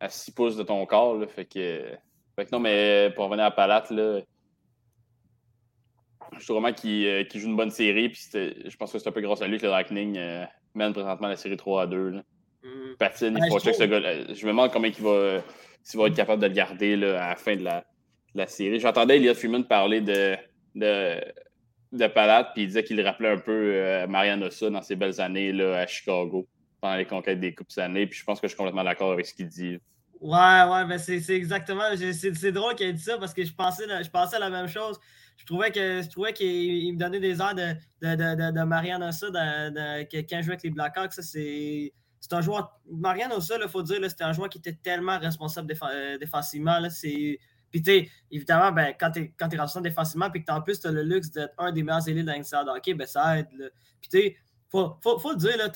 à 0.01 0.09
6 0.09 0.31
pouces 0.31 0.57
de 0.57 0.63
ton 0.63 0.85
corps. 0.87 1.17
Là. 1.19 1.27
Fait, 1.27 1.45
que, 1.45 1.85
fait 2.35 2.47
que 2.47 2.51
non, 2.51 2.59
mais 2.59 3.13
pour 3.15 3.27
revenir 3.27 3.45
à 3.45 3.51
Palate, 3.51 3.91
là, 3.91 4.21
je 6.39 6.45
trouve 6.45 6.61
vraiment 6.61 6.75
qu'il 6.75 7.07
euh, 7.07 7.25
joue 7.35 7.49
une 7.49 7.57
bonne 7.57 7.71
série. 7.71 8.09
Puis 8.09 8.31
je 8.33 8.77
pense 8.77 8.93
que 8.93 8.99
c'est 8.99 9.09
un 9.09 9.13
peu 9.13 9.21
grâce 9.21 9.43
à 9.43 9.47
lui 9.47 9.59
que 9.59 9.67
le 9.67 9.71
Lightning 9.71 10.17
euh, 10.17 10.45
mène 10.75 10.93
présentement 10.93 11.29
la 11.29 11.37
série 11.37 11.57
3 11.57 11.83
à 11.83 11.87
2. 11.87 12.09
Là. 12.09 12.23
Patine, 12.97 13.39
il 13.43 13.51
faut 13.51 13.59
checker 13.59 13.77
ce 13.77 13.85
gars 13.85 14.01
Je 14.01 14.45
me 14.47 14.51
demande 14.51 14.73
combien 14.73 14.91
il 14.91 15.03
va, 15.03 15.43
va 15.95 16.07
être 16.07 16.17
capable 16.17 16.43
de 16.43 16.49
le 16.49 16.55
garder 16.55 16.97
là, 16.97 17.25
à 17.25 17.29
la 17.31 17.37
fin 17.37 17.57
de 17.57 17.63
la, 17.63 17.85
la 18.35 18.47
série. 18.47 18.81
J'entendais 18.81 19.17
Elliot 19.17 19.35
Freeman 19.35 19.65
parler 19.65 20.01
de, 20.01 20.37
de, 20.75 21.21
de 21.93 22.07
Palade, 22.07 22.49
puis 22.55 22.65
il 22.65 22.67
disait 22.69 22.85
qu'il 22.85 23.01
rappelait 23.01 23.31
un 23.31 23.39
peu 23.39 23.73
euh, 23.75 24.07
Marianne 24.07 24.43
Ossa 24.45 24.71
dans 24.71 24.83
ses 24.83 24.97
belles 24.97 25.21
années 25.21 25.53
là, 25.53 25.79
à 25.79 25.87
Chicago, 25.87 26.49
pendant 26.81 26.97
les 26.97 27.07
conquêtes 27.07 27.41
des 27.41 27.55
Coupes 27.55 27.77
années. 27.79 28.07
Puis 28.07 28.19
je 28.19 28.25
pense 28.25 28.41
que 28.41 28.47
je 28.47 28.51
suis 28.51 28.59
complètement 28.59 28.85
d'accord 28.85 29.13
avec 29.13 29.27
ce 29.27 29.35
qu'il 29.35 29.49
dit. 29.49 29.79
Ouais, 30.21 30.63
ouais, 30.71 30.87
ben 30.87 30.99
c'est 30.99 31.19
exactement. 31.31 31.85
C'est 31.97 32.53
drôle 32.53 32.75
qu'il 32.75 32.87
ait 32.87 32.93
dit 32.93 33.03
ça 33.03 33.19
parce 33.19 33.35
que 33.35 33.45
je 33.45 33.53
pensais, 33.53 33.85
je 34.03 34.11
pensais 34.11 34.37
à 34.37 34.39
la 34.39 34.51
même 34.51 34.69
chose. 34.69 34.99
Je 35.37 35.45
trouvais 35.45 35.71
que 35.71 36.01
je 36.01 36.09
trouvais 36.09 36.33
qu'il 36.33 36.95
me 36.95 36.99
donnait 36.99 37.21
des 37.21 37.41
airs 37.41 37.55
de, 37.55 37.75
de, 38.01 38.15
de, 38.15 38.53
de 38.53 39.09
Ossa 39.09 39.27
quand 39.31 40.37
il 40.39 40.43
jouait 40.43 40.53
avec 40.53 40.63
les 40.63 40.71
Blackhawks. 40.71 41.13
C'est 41.13 41.93
un 42.33 42.41
joueur. 42.41 42.81
Marianne 42.91 43.33
Ossa, 43.33 43.57
il 43.61 43.69
faut 43.69 43.83
dire, 43.83 43.99
c'était 44.09 44.25
un 44.25 44.33
joueur 44.33 44.49
qui 44.49 44.59
était 44.59 44.79
tellement 44.83 45.19
responsable 45.19 45.75
euh, 45.83 46.19
défensivement. 46.19 46.79
Puis, 47.71 47.83
tu 47.83 48.11
évidemment, 48.31 48.71
ben, 48.71 48.95
quand 48.99 49.11
tu 49.11 49.21
es, 49.21 49.35
es, 49.39 49.45
responsable 49.57 49.89
défensivement, 49.89 50.31
puis 50.31 50.45
que 50.45 50.53
en 50.53 50.63
plus, 50.63 50.81
tu 50.81 50.87
as 50.87 50.93
le 50.93 51.03
luxe 51.03 51.31
d'être 51.31 51.55
un 51.59 51.73
des 51.73 51.83
meilleurs 51.83 52.09
élites 52.09 52.25
dans 52.25 52.33
l'Inside 52.33 52.69
hockey, 52.69 52.95
ben, 52.95 53.07
ça 53.07 53.39
aide. 53.39 53.49
Puis, 54.01 54.11
tu 54.11 54.19
sais, 54.19 54.37
faut, 54.71 54.97
faut, 55.03 55.33
le 55.33 55.37
dire, 55.37 55.57
là, 55.57 55.69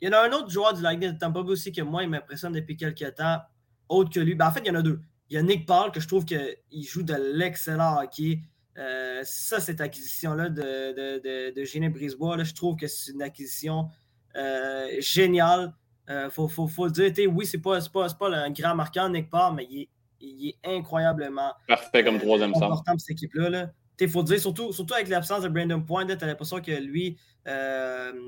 il 0.00 0.08
y 0.08 0.08
en 0.08 0.12
a 0.12 0.28
un 0.28 0.32
autre 0.32 0.50
joueur 0.50 0.74
du 0.74 0.82
Lightning 0.82 1.12
de 1.12 1.18
Tampa 1.18 1.42
Bay 1.42 1.50
aussi 1.50 1.70
que 1.70 1.82
moi, 1.82 2.02
il 2.02 2.10
m'impressionne 2.10 2.52
depuis 2.52 2.76
quelques 2.76 3.14
temps 3.14 3.40
autre 3.88 4.10
que 4.10 4.20
lui. 4.20 4.34
Ben, 4.34 4.48
en 4.48 4.50
fait, 4.50 4.60
il 4.60 4.68
y 4.68 4.70
en 4.70 4.74
a 4.74 4.82
deux. 4.82 5.00
Il 5.30 5.36
y 5.36 5.38
a 5.38 5.42
Nick 5.42 5.64
Paul, 5.66 5.92
que 5.92 6.00
je 6.00 6.08
trouve 6.08 6.24
qu'il 6.24 6.84
joue 6.84 7.02
de 7.02 7.14
l'excellent 7.14 8.02
hockey. 8.02 8.40
Euh, 8.78 9.20
ça, 9.24 9.60
cette 9.60 9.80
acquisition-là 9.80 10.48
de, 10.48 11.20
de, 11.20 11.54
de, 11.54 11.88
Brisebois, 11.88 12.42
je 12.42 12.54
trouve 12.54 12.76
que 12.76 12.86
c'est 12.86 13.12
une 13.12 13.22
acquisition 13.22 13.88
euh, 14.36 14.88
géniale. 15.00 15.74
Il 16.08 16.14
euh, 16.14 16.30
faut, 16.30 16.48
faut, 16.48 16.86
le 16.86 16.90
dire. 16.90 17.30
oui, 17.32 17.46
c'est 17.46 17.58
pas, 17.58 17.78
pas, 17.92 18.08
pas 18.08 18.28
un 18.28 18.50
grand 18.50 18.74
marqueur, 18.74 19.08
Nick 19.08 19.30
Paul, 19.30 19.54
mais 19.54 19.66
il 19.70 19.82
est, 19.82 19.88
il 20.20 20.48
est 20.48 20.76
incroyablement 20.76 21.52
Parfait 21.68 22.04
comme 22.04 22.18
troisième 22.18 22.50
important 22.54 22.92
pour 22.92 23.00
cette 23.00 23.10
équipe-là. 23.10 23.70
Il 24.00 24.08
faut 24.08 24.24
dire, 24.24 24.40
surtout, 24.40 24.72
surtout 24.72 24.94
avec 24.94 25.08
l'absence 25.08 25.44
de 25.44 25.48
Brandon 25.48 25.80
Point, 25.80 26.06
tu 26.06 26.12
as 26.12 26.26
l'impression 26.26 26.60
que 26.60 26.72
lui, 26.72 27.16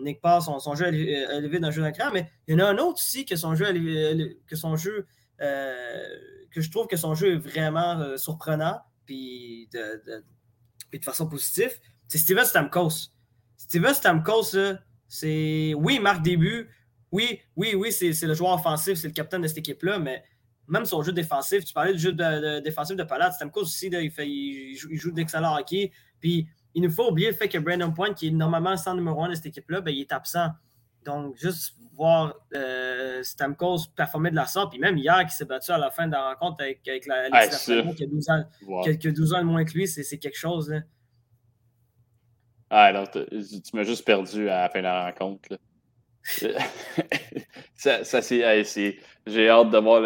Nick 0.05 0.21
Paul, 0.21 0.41
son, 0.41 0.61
son 0.61 0.77
jeu 0.77 0.87
est 0.95 1.37
élevé 1.37 1.59
dans 1.59 1.69
le 1.69 1.73
jeu 1.73 1.83
d'écran, 1.83 2.11
mais 2.13 2.31
il 2.47 2.55
y 2.57 2.63
en 2.63 2.65
a 2.65 2.69
un 2.69 2.79
autre 2.79 3.01
aussi 3.05 3.25
que 3.25 3.35
son 3.35 3.57
jeu, 3.57 3.67
que 4.47 4.55
son 4.55 4.77
jeu 4.77 5.07
euh, 5.41 6.05
que 6.53 6.61
je 6.61 6.71
trouve 6.71 6.87
que 6.87 6.97
son 6.97 7.15
jeu 7.15 7.35
est 7.35 7.39
vraiment 7.39 7.99
euh, 7.99 8.17
surprenant, 8.17 8.81
puis 9.07 9.69
de, 9.73 10.23
de, 10.93 11.03
façon 11.03 11.29
positive, 11.29 11.73
c'est 12.07 12.19
Steven 12.19 12.45
Stamkos. 12.45 13.11
Steven 13.57 13.93
Stamkos, 13.93 14.57
c'est. 15.09 15.75
Oui, 15.77 15.97
il 15.97 16.03
marque 16.03 16.23
des 16.23 16.37
buts. 16.37 16.69
Oui, 17.13 17.41
oui, 17.55 17.75
oui, 17.77 17.93
c'est 17.93 18.11
le 18.23 18.35
joueur 18.35 18.55
offensif, 18.55 18.99
c'est 18.99 19.07
le 19.07 19.13
capitaine 19.13 19.43
de 19.43 19.47
cette 19.47 19.59
équipe-là, 19.59 20.01
mais 20.01 20.25
même 20.67 20.85
son 20.85 21.03
jeu 21.03 21.13
défensif, 21.13 21.65
tu 21.65 21.73
parlais 21.73 21.93
du 21.93 21.99
jeu 21.99 22.13
de, 22.13 22.61
défensif 22.61 22.97
de 22.97 23.05
Palade, 23.05 23.33
Stamkos 23.33 23.63
aussi, 23.63 23.87
il, 23.87 24.11
fait, 24.11 24.29
il, 24.29 24.77
joue, 24.77 25.13
d'excellent 25.13 25.57
hockey. 25.57 25.93
Puis 26.21 26.49
il 26.75 26.83
nous 26.83 26.91
faut 26.91 27.11
oublier 27.11 27.29
le 27.29 27.37
fait 27.37 27.49
que 27.49 27.59
Brandon 27.59 27.93
Point, 27.93 28.15
qui 28.15 28.29
est 28.29 28.31
normalement 28.31 28.71
le 28.71 28.77
centre 28.77 28.97
numéro 28.97 29.23
un 29.23 29.29
de 29.29 29.35
cette 29.35 29.47
équipe-là, 29.47 29.81
ben, 29.81 29.93
il 29.93 30.01
est 30.01 30.13
absent. 30.13 30.49
Donc, 31.05 31.37
juste 31.37 31.77
voir 31.93 32.35
euh, 32.55 33.23
Stamkos 33.23 33.91
performer 33.95 34.31
de 34.31 34.37
la 34.37 34.47
sorte. 34.47 34.73
Puis 34.73 34.81
même 34.81 34.97
hier, 34.97 35.25
qui 35.27 35.37
s'est 35.37 35.45
battu 35.45 35.71
à 35.71 35.79
la 35.79 35.91
fin 35.91 36.07
de 36.07 36.13
la 36.13 36.31
rencontre 36.31 36.63
avec, 36.65 36.87
avec 36.89 37.07
la, 37.07 37.31
qui, 37.31 37.73
a 37.73 38.07
12 38.07 38.31
ans, 38.31 38.45
qui, 38.83 39.13
12 39.13 39.35
ans 39.35 39.39
de 39.39 39.45
moins 39.45 39.65
que 39.65 39.73
lui, 39.73 39.87
c'est 39.87 40.19
quelque 40.19 40.39
chose. 40.39 40.71
Là. 40.71 40.81
Ah, 42.77 42.93
non, 42.93 43.05
tu 43.07 43.77
m'as 43.77 43.85
juste 43.85 44.05
perdu 44.05 44.49
à 44.49 44.63
la 44.63 44.69
fin 44.69 44.81
de 44.81 44.85
la 44.85 45.05
rencontre. 45.05 45.49
ça, 47.77 48.03
ça 48.03 48.21
c'est. 48.21 48.99
J'ai 49.29 49.49
hâte 49.49 49.71
de 49.71 49.79
voir. 49.79 50.03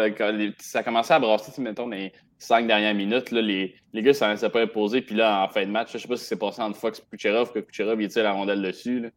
ça 0.59 0.79
a 0.79 0.83
commencé 0.83 1.11
à 1.11 1.17
brasser, 1.17 1.59
mettons, 1.59 1.87
les 1.87 2.13
cinq 2.37 2.67
dernières 2.67 2.93
minutes. 2.93 3.31
Là, 3.31 3.41
les, 3.41 3.73
les 3.91 4.03
gars, 4.03 4.13
ça 4.13 4.29
ne 4.29 4.35
s'est 4.35 4.51
pas 4.51 4.61
imposé. 4.61 5.01
Puis 5.01 5.15
là, 5.15 5.43
en 5.43 5.49
fin 5.49 5.65
de 5.65 5.71
match, 5.71 5.89
je 5.93 5.97
ne 5.97 6.01
sais 6.03 6.07
pas 6.07 6.15
si 6.17 6.25
c'est 6.25 6.37
passé 6.37 6.61
entre 6.61 6.77
Fox 6.77 6.99
et 6.99 7.03
Kucherov, 7.09 7.51
que 7.51 7.57
Kucherov, 7.57 7.99
il 8.03 8.07
tire 8.07 8.21
la 8.21 8.33
rondelle 8.33 8.61
dessus. 8.61 8.99
Là. 8.99 9.09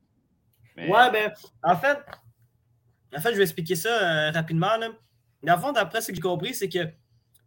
Ouais, 0.79 1.11
ben, 1.13 1.31
en 1.63 1.77
fait, 1.77 1.99
en 3.15 3.21
fait, 3.21 3.33
je 3.33 3.37
vais 3.37 3.43
expliquer 3.43 3.75
ça 3.75 3.91
euh, 3.91 4.31
rapidement. 4.31 4.79
Là. 4.79 4.89
Dans 5.43 5.57
le 5.57 5.61
fond, 5.61 5.73
d'après 5.73 6.01
ce 6.01 6.09
que 6.09 6.15
j'ai 6.15 6.23
compris, 6.23 6.55
c'est 6.55 6.71
que 6.71 6.89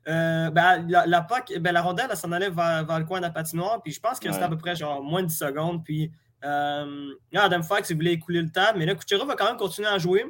euh, 0.07 0.51
ben, 0.51 0.85
la, 0.87 1.05
la, 1.07 1.27
ben, 1.59 1.71
la 1.71 1.81
rondelle, 1.81 2.07
elle 2.09 2.17
s'en 2.17 2.31
allait 2.31 2.49
vers, 2.49 2.99
le 2.99 3.05
coin 3.05 3.17
de 3.19 3.23
la 3.23 3.31
patinoire, 3.31 3.81
puis 3.81 3.91
je 3.91 3.99
pense 3.99 4.19
que 4.19 4.31
c'était 4.31 4.43
à 4.43 4.49
peu 4.49 4.57
près 4.57 4.75
genre 4.75 5.03
moins 5.03 5.23
de 5.23 5.27
10 5.27 5.37
secondes. 5.37 5.83
Puis 5.83 6.11
euh, 6.43 7.11
Adam 7.33 7.63
Fox, 7.63 7.89
il 7.89 7.95
voulait 7.95 8.13
écouler 8.13 8.41
le 8.41 8.51
temps, 8.51 8.73
mais 8.75 8.85
là, 8.85 8.93
Kucherov 8.95 9.27
va 9.27 9.35
quand 9.35 9.47
même 9.47 9.57
continuer 9.57 9.87
à 9.87 9.97
jouer. 9.97 10.25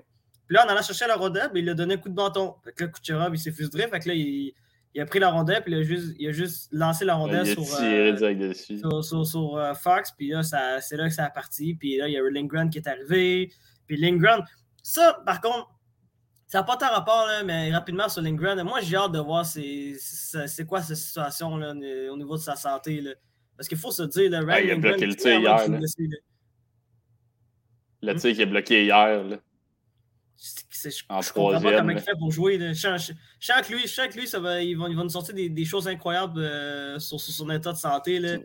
Puis 0.47 0.55
là, 0.55 0.65
en 0.65 0.69
allant 0.69 0.81
chercher 0.81 1.07
la 1.07 1.15
rondelle, 1.15 1.49
ben, 1.53 1.59
il 1.59 1.69
a 1.69 1.73
donné 1.73 1.95
un 1.95 1.97
coup 1.97 2.09
de 2.09 2.13
bâton. 2.13 2.55
Fait 2.63 2.71
que 2.71 2.83
là, 2.85 2.89
Kucherov, 2.89 3.33
il 3.33 3.39
s'est 3.39 3.51
frustré. 3.51 3.87
Fait 3.87 3.99
que 3.99 4.07
là, 4.07 4.13
il, 4.13 4.53
il, 4.93 5.01
a 5.01 5.05
pris 5.05 5.19
la 5.19 5.29
rondelle, 5.29 5.61
puis 5.61 5.73
il 5.73 5.79
a 5.79 5.83
juste, 5.83 6.15
il 6.19 6.29
a 6.29 6.31
juste 6.31 6.69
lancé 6.71 7.03
la 7.03 7.15
rondelle 7.15 7.45
sur, 7.45 7.63
euh, 7.81 9.01
sur, 9.01 9.25
sur, 9.25 9.57
euh, 9.57 9.73
Fox. 9.73 10.11
Puis 10.17 10.29
là, 10.29 10.41
c'est 10.43 10.95
là 10.95 11.09
que 11.09 11.13
ça 11.13 11.25
a 11.25 11.29
parti. 11.29 11.75
Puis 11.75 11.97
là, 11.97 12.07
il 12.07 12.13
y 12.13 12.17
a 12.17 12.21
Lindgren 12.29 12.69
qui 12.69 12.77
est 12.77 12.87
arrivé. 12.87 13.51
Puis 13.87 13.97
Lindgren, 13.97 14.41
ça, 14.81 15.21
par 15.25 15.41
contre, 15.41 15.74
ça 16.47 16.59
n'a 16.59 16.63
pas 16.63 16.77
tant 16.77 16.89
rapport, 16.89 17.25
là, 17.27 17.43
mais 17.43 17.71
rapidement 17.71 18.07
sur 18.07 18.21
Lindgren, 18.21 18.61
moi, 18.63 18.79
j'ai 18.81 18.95
hâte 18.95 19.11
de 19.11 19.19
voir 19.19 19.45
c'est 19.45 20.65
quoi 20.67 20.81
cette 20.81 20.97
situation 20.97 21.57
là, 21.57 21.71
au 22.11 22.17
niveau 22.17 22.37
de 22.37 22.41
sa 22.41 22.55
santé. 22.55 23.01
Là. 23.01 23.11
Parce 23.57 23.67
qu'il 23.67 23.77
faut 23.77 23.91
se 23.91 24.03
dire, 24.03 24.29
le 24.29 24.45
ouais, 24.45 24.65
il 24.65 24.71
a 24.71 24.75
bloqué 24.75 25.05
le 25.05 25.15
tir 25.15 25.39
hier. 25.39 25.67
Le 28.01 28.15
tir 28.15 28.35
qui 28.35 28.41
est 28.41 28.45
bloqué 28.45 28.85
hier. 28.85 29.23
Là. 29.23 29.37
Je, 30.37 30.89
je, 30.89 31.03
en 31.09 31.21
je 31.21 31.33
comprends 31.33 31.61
pas 31.61 31.77
comment 31.77 31.91
il 31.91 31.99
fait 31.99 32.15
pour 32.19 32.31
jouer. 32.31 32.57
Là. 32.57 32.71
Lui, 32.71 33.87
chaque 33.87 34.15
lui 34.15 34.27
ça 34.27 34.39
va, 34.39 34.61
il, 34.61 34.77
va, 34.77 34.89
il 34.89 34.95
va 34.95 35.03
nous 35.03 35.09
sortir 35.09 35.33
des, 35.33 35.49
des 35.49 35.65
choses 35.65 35.87
incroyables 35.87 36.41
euh, 36.41 36.99
sur, 36.99 37.19
sur, 37.19 37.33
son 37.33 37.49
état 37.49 37.71
de 37.71 37.77
santé. 37.77 38.19
Là. 38.19 38.37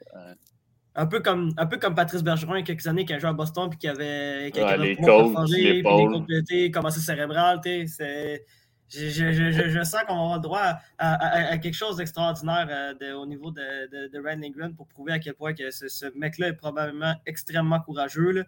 Un 0.95 1.07
peu 1.07 1.21
comme, 1.21 1.53
un 1.57 1.67
peu 1.67 1.79
comme 1.79 1.95
Patrice 1.95 2.23
Bergeron 2.23 2.57
il 2.57 2.61
y 2.61 2.63
a 2.63 2.65
quelques 2.65 2.87
années 2.87 3.05
qui 3.05 3.13
a 3.13 3.19
joué 3.19 3.31
à 3.31 3.33
Boston 3.33 3.71
puis 3.71 3.79
qui 3.79 3.89
avait, 3.89 4.51
qui 4.53 4.61
avait 4.61 4.77
les 4.77 4.97
côtes, 4.97 5.49
les 5.51 5.83
côtes 5.83 6.73
commencé 6.73 7.01
cérébral. 7.01 7.61
Je, 7.65 9.09
je, 9.09 9.33
je, 9.33 9.69
je, 9.69 9.83
sens 9.85 10.03
qu'on 10.09 10.33
a 10.33 10.37
le 10.37 10.43
droit 10.43 10.81
à, 10.99 11.51
à, 11.53 11.59
quelque 11.59 11.77
chose 11.77 11.97
d'extraordinaire 11.97 12.97
euh, 13.01 13.15
au 13.15 13.25
niveau 13.25 13.53
de, 13.53 13.87
de, 13.89 14.09
de 14.09 14.75
pour 14.75 14.89
prouver 14.89 15.13
à 15.13 15.21
quel 15.21 15.35
point 15.35 15.55
que 15.55 15.71
ce, 15.71 15.87
ce 15.87 16.07
mec-là 16.19 16.49
est 16.49 16.55
probablement 16.55 17.15
extrêmement 17.25 17.79
courageux. 17.79 18.45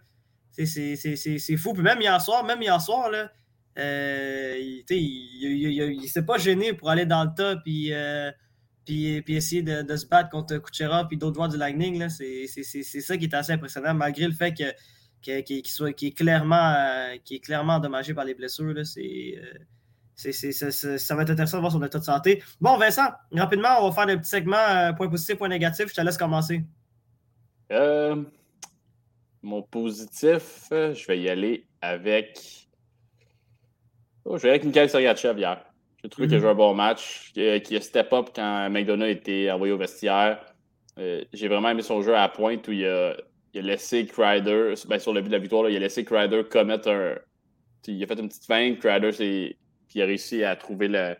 C'est 0.51 1.57
fou. 1.57 1.73
Puis 1.73 1.81
même 1.81 2.01
hier 2.01 2.19
soir, 2.19 2.43
même 2.43 2.61
hier 2.61 2.81
soir, 2.81 3.09
là, 3.09 3.31
euh, 3.79 4.55
il, 4.59 4.83
il, 4.89 6.03
il, 6.03 6.07
s'est 6.09 6.25
pas 6.25 6.37
gêné 6.37 6.73
pour 6.73 6.89
aller 6.89 7.05
dans 7.05 7.23
le 7.23 7.31
top 7.35 7.59
puis 7.63 7.93
euh, 7.93 8.29
puis, 8.85 9.21
puis 9.21 9.35
essayer 9.35 9.61
de, 9.61 9.95
se 9.95 10.05
battre 10.05 10.29
contre 10.29 10.57
Kucherov 10.57 11.07
et 11.11 11.15
d'autres 11.15 11.35
joueurs 11.35 11.49
du 11.49 11.57
Lightning. 11.57 12.07
C'est 12.09 12.47
ça 12.47 13.17
qui 13.17 13.25
est 13.25 13.33
assez 13.33 13.53
impressionnant, 13.53 13.93
malgré 13.93 14.27
le 14.27 14.33
fait 14.33 14.53
qu'il 14.53 14.73
que, 15.43 15.69
soit, 15.69 15.89
est, 15.89 16.17
clairement, 16.17 16.73
euh, 16.75 17.13
est 17.13 17.43
clairement 17.43 17.73
endommagé 17.73 18.13
par 18.13 18.25
les 18.25 18.33
blessures. 18.33 18.85
C'est. 18.85 19.35
Euh, 19.37 19.53
ça 20.15 21.15
va 21.15 21.23
être 21.23 21.31
intéressant 21.31 21.57
de 21.57 21.61
voir 21.61 21.71
son 21.71 21.83
état 21.83 21.97
de 21.97 22.03
santé. 22.03 22.43
Bon, 22.61 22.77
Vincent, 22.77 23.09
rapidement, 23.31 23.79
on 23.81 23.89
va 23.89 23.95
faire 23.95 24.05
des 24.05 24.17
petits 24.17 24.29
segments 24.29 24.57
euh, 24.57 24.93
point 24.93 25.09
positif, 25.09 25.37
point 25.37 25.49
négatif. 25.49 25.87
Je 25.89 25.95
te 25.95 26.01
laisse 26.01 26.17
commencer. 26.17 26.63
mon 29.41 29.63
positif, 29.63 30.67
je 30.71 31.07
vais 31.07 31.19
y 31.19 31.29
aller 31.29 31.65
avec. 31.81 32.69
Oh, 34.23 34.37
je 34.37 34.43
vais 34.43 34.49
y 34.49 34.51
aller 34.51 34.59
avec 34.59 34.65
Mikhail 34.65 34.89
Sergachev 34.89 35.37
hier. 35.39 35.72
J'ai 36.03 36.09
trouvé 36.09 36.27
qu'il 36.27 36.35
a 36.35 36.39
joué 36.39 36.49
un 36.49 36.55
bon 36.55 36.73
match, 36.73 37.31
qu'il 37.33 37.77
a 37.77 37.81
step 37.81 38.11
up 38.11 38.29
quand 38.35 38.69
McDonough 38.69 39.07
était 39.07 39.49
envoyé 39.49 39.71
au 39.71 39.77
vestiaire. 39.77 40.53
Euh, 40.99 41.23
j'ai 41.31 41.47
vraiment 41.47 41.69
aimé 41.69 41.81
son 41.81 42.01
jeu 42.01 42.13
à 42.13 42.21
la 42.21 42.29
pointe 42.29 42.67
où 42.67 42.71
il 42.73 42.85
a, 42.85 43.15
laissé 43.53 44.05
Crider, 44.05 44.73
ben, 44.87 44.99
sur 44.99 45.13
le 45.13 45.21
but 45.21 45.29
de 45.29 45.33
la 45.33 45.39
victoire, 45.39 45.69
il 45.69 45.75
a 45.77 45.79
laissé 45.79 46.03
Crider 46.03 46.43
commettre 46.43 46.89
un. 46.89 47.15
Il 47.87 48.03
a 48.03 48.07
fait 48.07 48.19
une 48.19 48.27
petite 48.27 48.45
feinte, 48.45 48.79
Crider, 48.79 49.11
puis 49.11 49.55
il 49.95 50.01
a 50.01 50.05
réussi 50.05 50.43
à 50.43 50.55
trouver 50.57 50.89
le. 50.89 51.15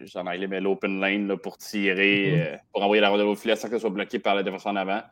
J'en 0.00 0.26
ai 0.30 0.46
mais 0.46 0.60
l'open 0.60 0.98
lane 0.98 1.36
pour 1.36 1.58
tirer, 1.58 2.32
mhm. 2.32 2.40
euh, 2.40 2.56
pour 2.72 2.82
envoyer 2.82 3.02
la 3.02 3.10
rondelle 3.10 3.26
au 3.26 3.36
filet 3.36 3.56
sans 3.56 3.68
qu'elle 3.68 3.80
soit 3.80 3.90
bloquée 3.90 4.18
par 4.18 4.34
la 4.34 4.42
défense 4.42 4.64
en 4.64 4.76
avant. 4.76 5.02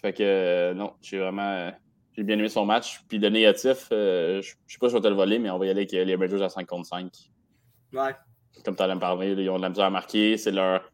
Fait 0.00 0.12
que 0.12 0.22
euh, 0.22 0.74
non, 0.74 0.92
j'ai 1.02 1.18
vraiment. 1.18 1.72
J'ai 2.16 2.22
bien 2.22 2.38
aimé 2.38 2.48
son 2.48 2.64
match. 2.64 3.00
Puis 3.08 3.18
de 3.18 3.28
négatif, 3.28 3.88
je 3.90 4.36
ne 4.36 4.42
sais 4.42 4.78
pas 4.78 4.88
si 4.88 4.92
je 4.92 4.98
vais 4.98 5.02
te 5.02 5.08
le 5.08 5.14
voler, 5.14 5.38
mais 5.38 5.50
on 5.50 5.58
va 5.58 5.66
y 5.66 5.70
aller 5.70 5.80
avec 5.80 5.92
les 5.92 6.14
Rangers 6.14 6.42
à 6.42 6.48
5 6.48 6.66
contre 6.66 6.86
5. 6.86 7.10
Comme 8.64 8.76
tu 8.76 8.82
allais 8.82 8.94
me 8.94 9.00
parler, 9.00 9.32
ils 9.32 9.50
ont 9.50 9.56
de 9.56 9.62
la 9.62 9.68
misère 9.68 9.86
à 9.86 9.90
marquer. 9.90 10.36
C'est 10.36 10.50
leur. 10.50 10.90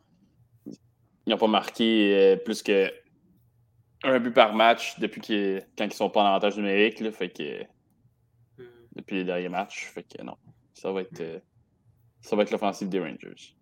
Ils 0.67 1.31
n'ont 1.31 1.39
pas 1.39 1.47
marqué 1.47 2.17
euh, 2.17 2.37
plus 2.37 2.63
que 2.63 2.91
un 4.03 4.19
but 4.19 4.33
par 4.33 4.55
match 4.55 4.99
depuis 4.99 5.21
qu'ils 5.21 5.63
quand 5.77 5.85
ils 5.85 5.93
sont 5.93 6.11
pas 6.11 6.23
en 6.23 6.27
avantage 6.27 6.57
numérique. 6.57 7.01
Là, 7.01 7.13
fait 7.13 7.29
que 7.29 7.63
hmm. 8.59 8.67
depuis 8.97 9.17
les 9.17 9.25
derniers 9.25 9.49
matchs. 9.49 9.91
Fait 9.93 10.03
que 10.03 10.23
non. 10.23 10.37
Ça 10.75 10.91
va 10.93 11.03
être. 11.03 11.21
Euh, 11.21 11.39
ça 12.23 12.37
va 12.37 12.43
être 12.43 12.51
l'offensive 12.51 12.89
des 12.89 13.01
Rangers. 13.01 13.57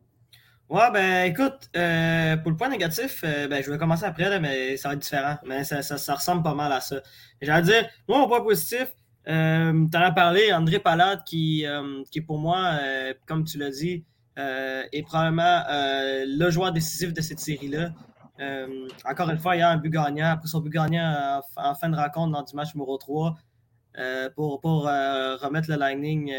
Ouais, 0.68 0.90
ben 0.92 1.30
écoute, 1.30 1.70
euh, 1.76 2.36
pour 2.36 2.50
le 2.50 2.56
point 2.56 2.68
négatif, 2.68 3.22
ben, 3.22 3.62
je 3.62 3.70
vais 3.70 3.78
commencer 3.78 4.04
après, 4.04 4.28
là, 4.28 4.38
mais 4.38 4.76
ça 4.76 4.88
va 4.88 4.94
être 4.94 5.00
différent. 5.00 5.38
Mais 5.46 5.64
ça, 5.64 5.80
ça, 5.82 6.14
ressemble 6.14 6.42
pas 6.42 6.54
mal 6.54 6.70
à 6.72 6.80
ça. 6.80 7.00
J'allais 7.40 7.62
dire, 7.62 7.88
moi, 8.06 8.18
mon 8.18 8.28
point 8.28 8.42
positif, 8.42 8.92
euh, 9.28 9.86
tu 9.90 9.96
en 9.96 10.00
as 10.00 10.12
parlé, 10.12 10.52
André 10.52 10.78
Palade, 10.78 11.22
qui, 11.24 11.66
euh, 11.66 12.02
qui 12.10 12.20
pour 12.20 12.38
moi, 12.38 12.78
euh, 12.80 13.12
comme 13.26 13.44
tu 13.44 13.58
l'as 13.58 13.70
dit, 13.70 14.04
est 14.36 15.02
probablement 15.02 15.64
le 15.68 16.50
joueur 16.50 16.72
décisif 16.72 17.12
de 17.12 17.20
cette 17.20 17.40
série-là. 17.40 17.90
encore 19.04 19.30
une 19.30 19.38
fois, 19.38 19.56
il 19.56 19.58
y 19.58 19.62
a 19.62 19.70
un 19.70 19.78
but 19.78 19.90
gagnant. 19.90 20.30
Après 20.30 20.46
son 20.46 20.60
but 20.60 20.70
gagnant 20.70 21.42
en, 21.56 21.74
fin 21.74 21.88
de 21.88 21.96
rencontre 21.96 22.32
dans 22.32 22.44
du 22.44 22.54
match 22.54 22.72
numéro 22.72 22.96
3 22.98 23.36
pour, 24.36 24.60
pour 24.60 24.84
remettre 24.84 25.68
le 25.68 25.76
Lightning 25.76 26.32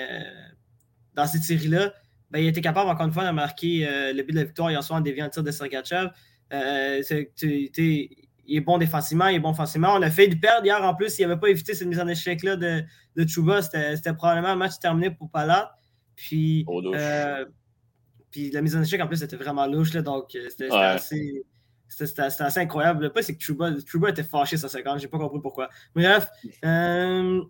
dans 1.14 1.28
cette 1.28 1.44
série-là. 1.44 1.92
ben, 2.32 2.40
il 2.40 2.48
était 2.48 2.62
capable, 2.62 2.90
encore 2.90 3.06
une 3.06 3.12
fois, 3.12 3.26
de 3.26 3.32
marquer 3.32 3.86
le 4.14 4.24
but 4.24 4.32
de 4.32 4.40
la 4.40 4.46
victoire 4.46 4.72
hier 4.72 4.82
soir 4.82 5.00
en 5.00 5.02
déviant 5.02 5.26
le 5.26 5.32
tir 5.32 5.44
de 5.44 5.52
Sergachev. 5.52 6.12
Il 8.50 8.58
est 8.58 8.62
bon 8.62 8.78
défensivement, 8.78 9.28
il 9.28 9.36
est 9.36 9.40
bon 9.40 9.52
offensivement. 9.52 9.94
On 9.94 10.02
a 10.02 10.10
fait 10.10 10.28
du 10.28 10.40
perdre 10.40 10.66
hier 10.66 10.82
en 10.84 10.96
plus. 10.96 11.10
S'il 11.10 11.28
n'avait 11.28 11.40
pas 11.40 11.50
évité 11.50 11.74
cette 11.74 11.88
mise 11.88 12.00
en 12.00 12.08
échec-là 12.08 12.56
de, 12.56 12.84
de 13.16 13.28
Chuba, 13.28 13.62
c'était 13.62 14.14
probablement 14.14 14.50
un 14.50 14.56
match 14.56 14.80
terminé 14.80 15.12
pour 15.12 15.30
Palat. 15.30 15.72
Puis, 16.16 16.66
puis 18.32 18.52
la 18.52 18.62
mise 18.62 18.76
en 18.76 18.82
échec, 18.82 19.00
en 19.02 19.08
plus, 19.08 19.18
c'était 19.18 19.36
vraiment 19.36 19.66
louche. 19.68 19.94
Là, 19.94 20.02
donc, 20.02 20.26
c'était 20.32 20.70
assez. 20.72 21.46
C'était 21.88 22.22
assez 22.22 22.60
incroyable. 22.60 23.04
Le 23.04 23.10
pas, 23.12 23.24
c'est 23.24 23.36
que 23.36 23.42
Chuba, 23.42 23.72
Chuba, 23.86 24.10
était 24.10 24.24
fâché 24.24 24.58
sur 24.58 24.70
50. 24.70 25.00
J'ai 25.00 25.08
pas 25.08 25.18
compris 25.18 25.42
pourquoi. 25.42 25.70
Bref. 25.96 26.30
Euh, 26.64 27.42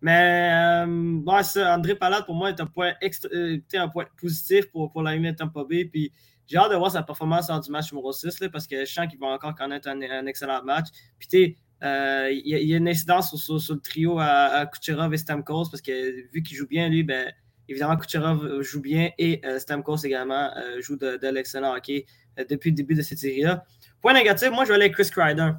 mais 0.00 0.86
euh, 0.86 1.42
ça, 1.42 1.76
André 1.76 1.94
Palade, 1.94 2.24
pour 2.24 2.34
moi, 2.34 2.50
est 2.50 2.60
un 2.60 2.66
point, 2.66 2.92
euh, 3.34 3.58
un 3.74 3.88
point 3.88 4.06
positif 4.20 4.70
pour, 4.70 4.92
pour 4.92 5.02
la 5.02 5.18
de 5.18 5.30
Tampa 5.32 5.64
Bay. 5.68 5.86
Puis 5.86 6.12
j'ai 6.50 6.58
hâte 6.58 6.72
de 6.72 6.76
voir 6.76 6.90
sa 6.90 7.02
performance 7.02 7.48
lors 7.48 7.60
du 7.60 7.70
match 7.70 7.92
numéro 7.92 8.12
6 8.12 8.40
là, 8.40 8.48
parce 8.50 8.66
que 8.66 8.84
je 8.84 8.92
sens 8.92 9.06
qu'il 9.06 9.18
va 9.20 9.28
encore 9.28 9.54
connaître 9.54 9.88
un, 9.88 10.26
excellent 10.26 10.62
match. 10.64 10.86
Puis 11.18 11.28
tu 11.28 11.56
euh, 11.82 12.30
il 12.30 12.46
y, 12.46 12.74
a 12.74 12.76
une 12.76 12.88
incidence 12.88 13.34
sur, 13.36 13.74
le 13.74 13.80
trio 13.80 14.18
à, 14.18 14.66
Kucherov 14.66 15.14
et 15.14 15.16
Stamkos 15.16 15.70
parce 15.70 15.80
que 15.80 16.28
vu 16.30 16.42
qu'il 16.42 16.56
joue 16.56 16.66
bien, 16.66 16.88
lui, 16.90 17.04
ben, 17.04 17.32
évidemment, 17.68 17.96
Kucherov 17.96 18.60
joue 18.62 18.82
bien 18.82 19.10
et 19.16 19.40
Stamkos 19.58 20.04
également 20.04 20.50
joue 20.80 20.96
de, 20.96 21.28
l'excellent 21.28 21.74
hockey 21.74 22.04
depuis 22.50 22.70
le 22.70 22.76
début 22.76 22.94
de 22.94 23.02
cette 23.02 23.18
série-là. 23.18 23.64
Point 24.00 24.14
négatif, 24.14 24.50
moi, 24.50 24.64
je 24.64 24.68
vais 24.68 24.74
aller 24.74 24.84
avec 24.84 24.94
Chris 24.94 25.10
Kreider. 25.10 25.52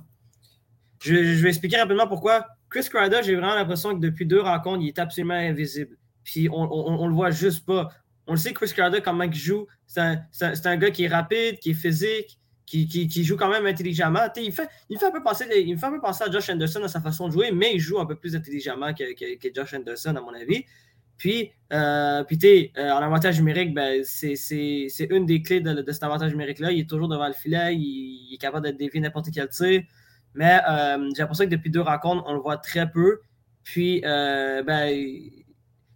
Je, 1.01 1.13
vais 1.15 1.49
expliquer 1.49 1.77
rapidement 1.77 2.07
pourquoi. 2.07 2.47
Chris 2.69 2.87
Kreider, 2.89 3.21
j'ai 3.23 3.35
vraiment 3.35 3.55
l'impression 3.55 3.95
que 3.95 3.99
depuis 3.99 4.25
deux 4.25 4.41
rencontres, 4.41 4.81
il 4.83 4.89
est 4.89 4.99
absolument 4.99 5.33
invisible. 5.33 5.97
Puis 6.23 6.47
on, 6.51 7.01
ne 7.01 7.07
le 7.07 7.13
voit 7.13 7.31
juste 7.31 7.65
pas. 7.65 7.89
On 8.27 8.33
le 8.33 8.37
sait, 8.37 8.53
Chris 8.53 8.71
Kreider, 8.75 9.01
comment 9.01 9.23
il 9.23 9.33
joue, 9.33 9.67
c'est 9.87 10.01
un, 10.01 10.77
gars 10.77 10.91
qui 10.91 11.05
est 11.05 11.07
rapide, 11.07 11.59
qui 11.59 11.71
est 11.71 11.75
physique, 11.75 12.39
qui, 12.65 13.23
joue 13.23 13.35
quand 13.35 13.49
même 13.49 13.65
intelligemment. 13.65 14.27
Il 14.37 14.51
fait, 14.53 14.69
il, 14.89 14.97
fait 14.97 15.05
un 15.05 15.11
peu 15.11 15.21
penser, 15.21 15.45
à 15.45 16.31
Josh 16.31 16.49
Anderson 16.49 16.79
dans 16.79 16.87
sa 16.87 17.01
façon 17.01 17.27
de 17.27 17.33
jouer, 17.33 17.51
mais 17.51 17.73
il 17.73 17.79
joue 17.79 17.99
un 17.99 18.05
peu 18.05 18.15
plus 18.15 18.35
intelligemment 18.35 18.93
que, 18.93 19.03
Josh 19.53 19.73
Anderson, 19.73 20.15
à 20.15 20.21
mon 20.21 20.33
avis. 20.33 20.63
Puis, 21.17 21.51
euh, 21.73 22.23
euh, 22.23 22.91
en 22.91 22.97
avantage 22.97 23.37
numérique, 23.37 23.73
ben, 23.73 24.03
c'est 24.03 25.07
une 25.09 25.25
des 25.25 25.41
clés 25.41 25.61
de, 25.61 25.91
cet 25.91 26.03
avantage 26.03 26.31
numérique-là. 26.31 26.71
Il 26.71 26.79
est 26.79 26.89
toujours 26.89 27.07
devant 27.07 27.27
le 27.27 27.33
filet, 27.33 27.75
il, 27.75 28.33
est 28.33 28.37
capable 28.37 28.67
de 28.67 28.71
dévier 28.71 29.01
n'importe 29.01 29.27
quel 29.33 29.49
tir. 29.49 29.83
Mais 30.33 30.59
euh, 30.67 31.09
j'ai 31.13 31.21
l'impression 31.21 31.45
que 31.45 31.49
depuis 31.49 31.69
deux 31.69 31.81
rencontres, 31.81 32.23
on 32.25 32.33
le 32.33 32.39
voit 32.39 32.57
très 32.57 32.89
peu. 32.89 33.19
Puis, 33.63 34.01
ben, 34.01 34.89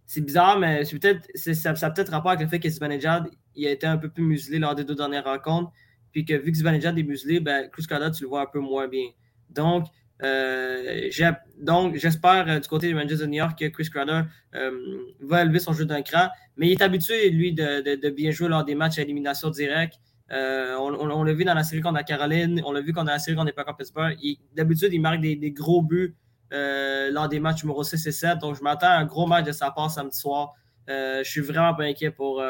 c'est 0.06 0.22
bizarre, 0.22 0.60
mais 0.60 0.84
peut-être 0.84 1.28
ça, 1.36 1.70
a 1.70 1.92
peut-être 1.92 2.12
rapport 2.12 2.32
avec 2.32 2.44
le 2.44 2.48
fait 2.48 2.60
que 2.60 2.70
Zibanejad 2.70 3.28
il 3.56 3.68
a 3.68 3.72
été 3.72 3.88
un 3.88 3.98
peu 3.98 4.10
plus 4.10 4.24
muselé 4.24 4.60
lors 4.60 4.76
des 4.76 4.84
deux 4.84 4.96
dernières 4.96 5.24
rencontres. 5.24 5.72
Puis 6.12 6.26
que 6.26 6.34
vu 6.34 6.52
que 6.52 6.58
Zibanejad 6.58 6.98
est 6.98 7.04
muselé, 7.04 7.40
ben, 7.40 7.70
Cruz 7.70 7.86
tu 7.88 8.24
le 8.24 8.28
vois 8.28 8.42
un 8.42 8.46
peu 8.46 8.60
moins 8.60 8.88
bien. 8.88 9.08
Donc, 9.50 9.86
euh, 10.24 11.10
j'espère 11.10 12.46
euh, 12.48 12.60
du 12.60 12.68
côté 12.68 12.88
des 12.88 12.94
Rangers 12.94 13.18
de 13.18 13.26
New 13.26 13.34
York 13.34 13.60
que 13.60 13.66
Chris 13.66 13.90
Crowder 13.90 14.22
euh, 14.56 14.72
va 15.20 15.42
élever 15.42 15.60
son 15.60 15.74
jeu 15.74 15.86
d'un 15.86 16.02
cran. 16.02 16.30
Mais 16.58 16.68
il 16.68 16.72
est 16.74 16.82
habitué, 16.82 17.30
lui, 17.30 17.54
de, 17.54 18.10
bien 18.10 18.32
jouer 18.32 18.48
lors 18.48 18.64
des 18.64 18.76
matchs 18.76 18.98
à 19.00 19.02
élimination 19.02 19.50
directe. 19.50 19.96
on, 20.30 21.24
l'a 21.24 21.34
vu 21.34 21.44
dans 21.44 21.54
la 21.54 21.64
série 21.64 21.82
contre 21.82 21.96
la 21.96 22.04
Caroline, 22.04 22.62
on 22.66 22.72
l'a 22.72 22.82
vu 22.82 22.94
dans 22.94 23.04
la 23.04 23.20
série 23.20 23.36
contre 23.36 23.48
les 23.48 23.54
Packers 23.54 23.76
Pittsburgh. 23.76 24.16
D'habitude, 24.56 24.90
il 24.94 25.02
marque 25.02 25.22
des, 25.22 25.52
gros 25.52 25.82
buts 25.82 26.16
lors 26.52 27.30
des 27.30 27.40
matchs 27.40 27.64
numéro 27.64 27.84
6 27.84 28.06
et 28.06 28.12
7. 28.12 28.40
Donc, 28.40 28.56
je 28.56 28.64
m'attends 28.64 28.88
à 28.88 28.96
un 28.96 29.06
gros 29.06 29.28
match 29.28 29.46
de 29.46 29.52
sa 29.52 29.72
part 29.72 29.90
samedi 29.92 30.18
soir. 30.18 30.54
je 30.88 31.24
suis 31.24 31.42
vraiment 31.42 31.74
pas 31.74 31.84
inquiet 31.84 32.12
pour, 32.12 32.44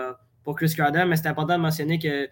pour 0.44 0.56
Chris 0.56 0.74
Crowder, 0.76 1.06
mais 1.06 1.16
c'est 1.16 1.28
important 1.28 1.56
de 1.58 1.62
mentionner 1.62 2.00
que 2.00 2.30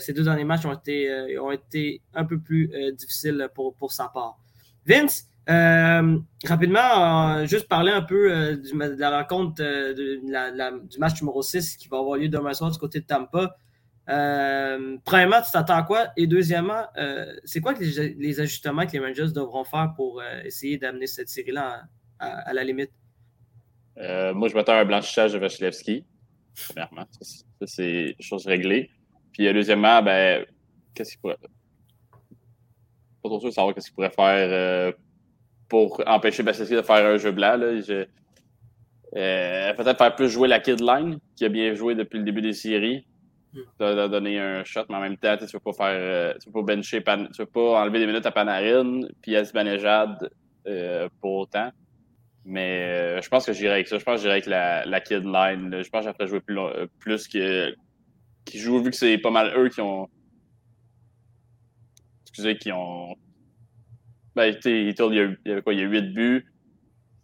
ces 0.00 0.12
deux 0.12 0.24
derniers 0.24 0.44
matchs 0.44 0.66
ont 0.66 0.74
été, 0.74 1.38
ont 1.38 1.50
été 1.50 2.02
un 2.14 2.24
peu 2.24 2.38
plus 2.38 2.70
difficiles 2.96 3.48
pour, 3.54 3.74
pour 3.74 3.92
sa 3.92 4.08
part. 4.08 4.38
Vince, 4.86 5.28
euh, 5.50 6.18
rapidement, 6.46 7.36
euh, 7.36 7.46
juste 7.46 7.68
parler 7.68 7.92
un 7.92 8.00
peu 8.00 8.32
euh, 8.32 8.56
de 8.56 9.00
la 9.00 9.18
rencontre 9.18 9.62
du 9.92 10.98
match 10.98 11.20
numéro 11.20 11.42
6 11.42 11.76
qui 11.76 11.88
va 11.88 11.98
avoir 11.98 12.16
lieu 12.16 12.28
demain 12.28 12.54
soir 12.54 12.70
du 12.70 12.78
côté 12.78 13.00
de 13.00 13.06
Tampa. 13.06 13.56
Premièrement, 14.06 15.40
tu 15.42 15.50
t'attends 15.52 15.76
à 15.76 15.82
quoi? 15.82 16.08
Et 16.16 16.26
deuxièmement, 16.26 16.84
c'est 17.44 17.60
quoi 17.60 17.74
les, 17.74 18.40
ajustements 18.40 18.86
que 18.86 18.92
les 18.92 18.98
Rangers 18.98 19.32
devront 19.34 19.64
faire 19.64 19.92
pour 19.96 20.22
essayer 20.44 20.78
d'amener 20.78 21.06
cette 21.06 21.28
série-là 21.28 21.82
à, 22.18 22.52
la 22.52 22.64
limite? 22.64 22.90
moi, 23.96 24.48
je 24.48 24.54
m'attends 24.54 24.72
à 24.72 24.80
un 24.80 24.84
blanchissage 24.84 25.32
de 25.32 25.38
Vasilevski, 25.38 26.04
premièrement. 26.68 27.06
Ça, 27.20 27.66
c'est 27.66 28.16
chose 28.20 28.46
réglée. 28.46 28.90
Puis, 29.32 29.52
deuxièmement, 29.52 30.02
ben, 30.02 30.44
qu'est-ce 30.94 31.12
qu'il 31.12 31.20
pourrait 31.20 31.36
pas 33.24 33.30
trop 33.30 33.40
sûr 33.40 33.48
de 33.48 33.54
savoir 33.54 33.74
ce 33.76 33.84
qu'il 33.86 33.94
pourrait 33.94 34.10
faire 34.10 34.48
euh, 34.50 34.92
pour 35.68 36.02
empêcher 36.06 36.42
Bassessi 36.42 36.74
de 36.74 36.82
faire 36.82 37.06
un 37.06 37.16
jeu 37.16 37.32
blanc. 37.32 37.56
Là. 37.56 37.72
Euh, 39.16 39.74
peut-être 39.74 39.98
faire 39.98 40.14
plus 40.14 40.28
jouer 40.28 40.46
la 40.46 40.60
kid 40.60 40.80
line, 40.80 41.18
qui 41.36 41.44
a 41.44 41.48
bien 41.48 41.74
joué 41.74 41.94
depuis 41.94 42.18
le 42.18 42.24
début 42.24 42.42
des 42.42 42.52
séries. 42.52 43.06
Hmm. 43.54 43.60
De, 43.78 44.08
donner 44.08 44.38
un 44.40 44.64
shot, 44.64 44.84
mais 44.88 44.96
en 44.96 45.00
même 45.00 45.16
temps, 45.16 45.36
tu 45.36 45.44
ne 45.44 45.48
veux 45.48 45.60
pas 45.60 45.72
faire. 45.72 45.86
Euh, 45.90 46.34
tu 46.42 46.50
pas 46.50 46.62
bencher, 46.62 47.02
tu 47.34 47.46
pas 47.46 47.80
enlever 47.82 48.00
des 48.00 48.06
minutes 48.06 48.26
à 48.26 48.32
Panarin, 48.32 49.02
puis 49.22 49.36
à 49.36 49.44
Sbanejad 49.44 50.30
pour 51.20 51.32
autant. 51.34 51.70
Mais 52.44 53.22
je 53.22 53.28
pense 53.28 53.46
que 53.46 53.52
j'irai 53.52 53.74
avec 53.74 53.88
ça. 53.88 53.98
Je 53.98 54.04
pense 54.04 54.16
que 54.16 54.22
j'irai 54.22 54.32
avec 54.32 54.46
la, 54.46 54.84
la 54.84 55.00
kid 55.00 55.24
line. 55.24 55.82
Je 55.82 55.88
pense 55.88 56.04
que 56.04 56.10
j'aimerais 56.10 56.26
jouer 56.26 56.40
plus, 56.40 56.58
plus 56.98 57.28
que. 57.28 57.74
Qui 58.44 58.58
joue, 58.58 58.82
vu 58.82 58.90
que 58.90 58.96
c'est 58.96 59.16
pas 59.16 59.30
mal 59.30 59.54
eux 59.56 59.70
qui 59.70 59.80
ont 59.80 60.08
excusez, 62.34 62.58
qui 62.58 62.72
ont. 62.72 63.14
Ben, 64.34 64.52
il, 64.64 64.94
y 65.46 65.50
avait 65.50 65.62
quoi? 65.62 65.72
Il 65.72 65.80
y 65.80 65.82
a 65.82 65.86
8 65.86 66.12
buts. 66.12 66.46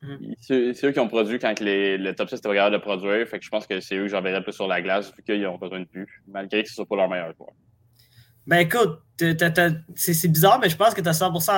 Mm-hmm. 0.02 0.72
C'est 0.72 0.86
eux 0.86 0.92
qui 0.92 1.00
ont 1.00 1.08
produit 1.08 1.38
quand 1.38 1.60
les, 1.60 1.98
le 1.98 2.14
top 2.14 2.30
6 2.30 2.36
était 2.36 2.48
regardé 2.48 2.76
de 2.76 2.82
produire. 2.82 3.26
Fait 3.28 3.38
que 3.38 3.44
je 3.44 3.50
pense 3.50 3.66
que 3.66 3.80
c'est 3.80 3.96
eux 3.96 4.04
que 4.04 4.08
j'enverrais 4.08 4.42
plus 4.42 4.52
sur 4.52 4.66
la 4.66 4.80
glace 4.80 5.12
vu 5.14 5.22
qu'ils 5.22 5.46
ont 5.46 5.58
besoin 5.58 5.80
de 5.80 5.84
buts, 5.84 6.22
malgré 6.26 6.62
que 6.62 6.68
ce 6.68 6.72
ne 6.72 6.76
soit 6.76 6.86
pas 6.86 6.96
leur 6.96 7.08
meilleur 7.08 7.34
joueur. 7.36 7.50
Ben 8.46 8.58
écoute, 8.58 9.02
c'est 9.94 10.28
bizarre, 10.28 10.58
mais 10.60 10.70
je 10.70 10.76
pense 10.76 10.94
que 10.94 11.00
tu 11.00 11.08
as 11.08 11.20
100%, 11.20 11.50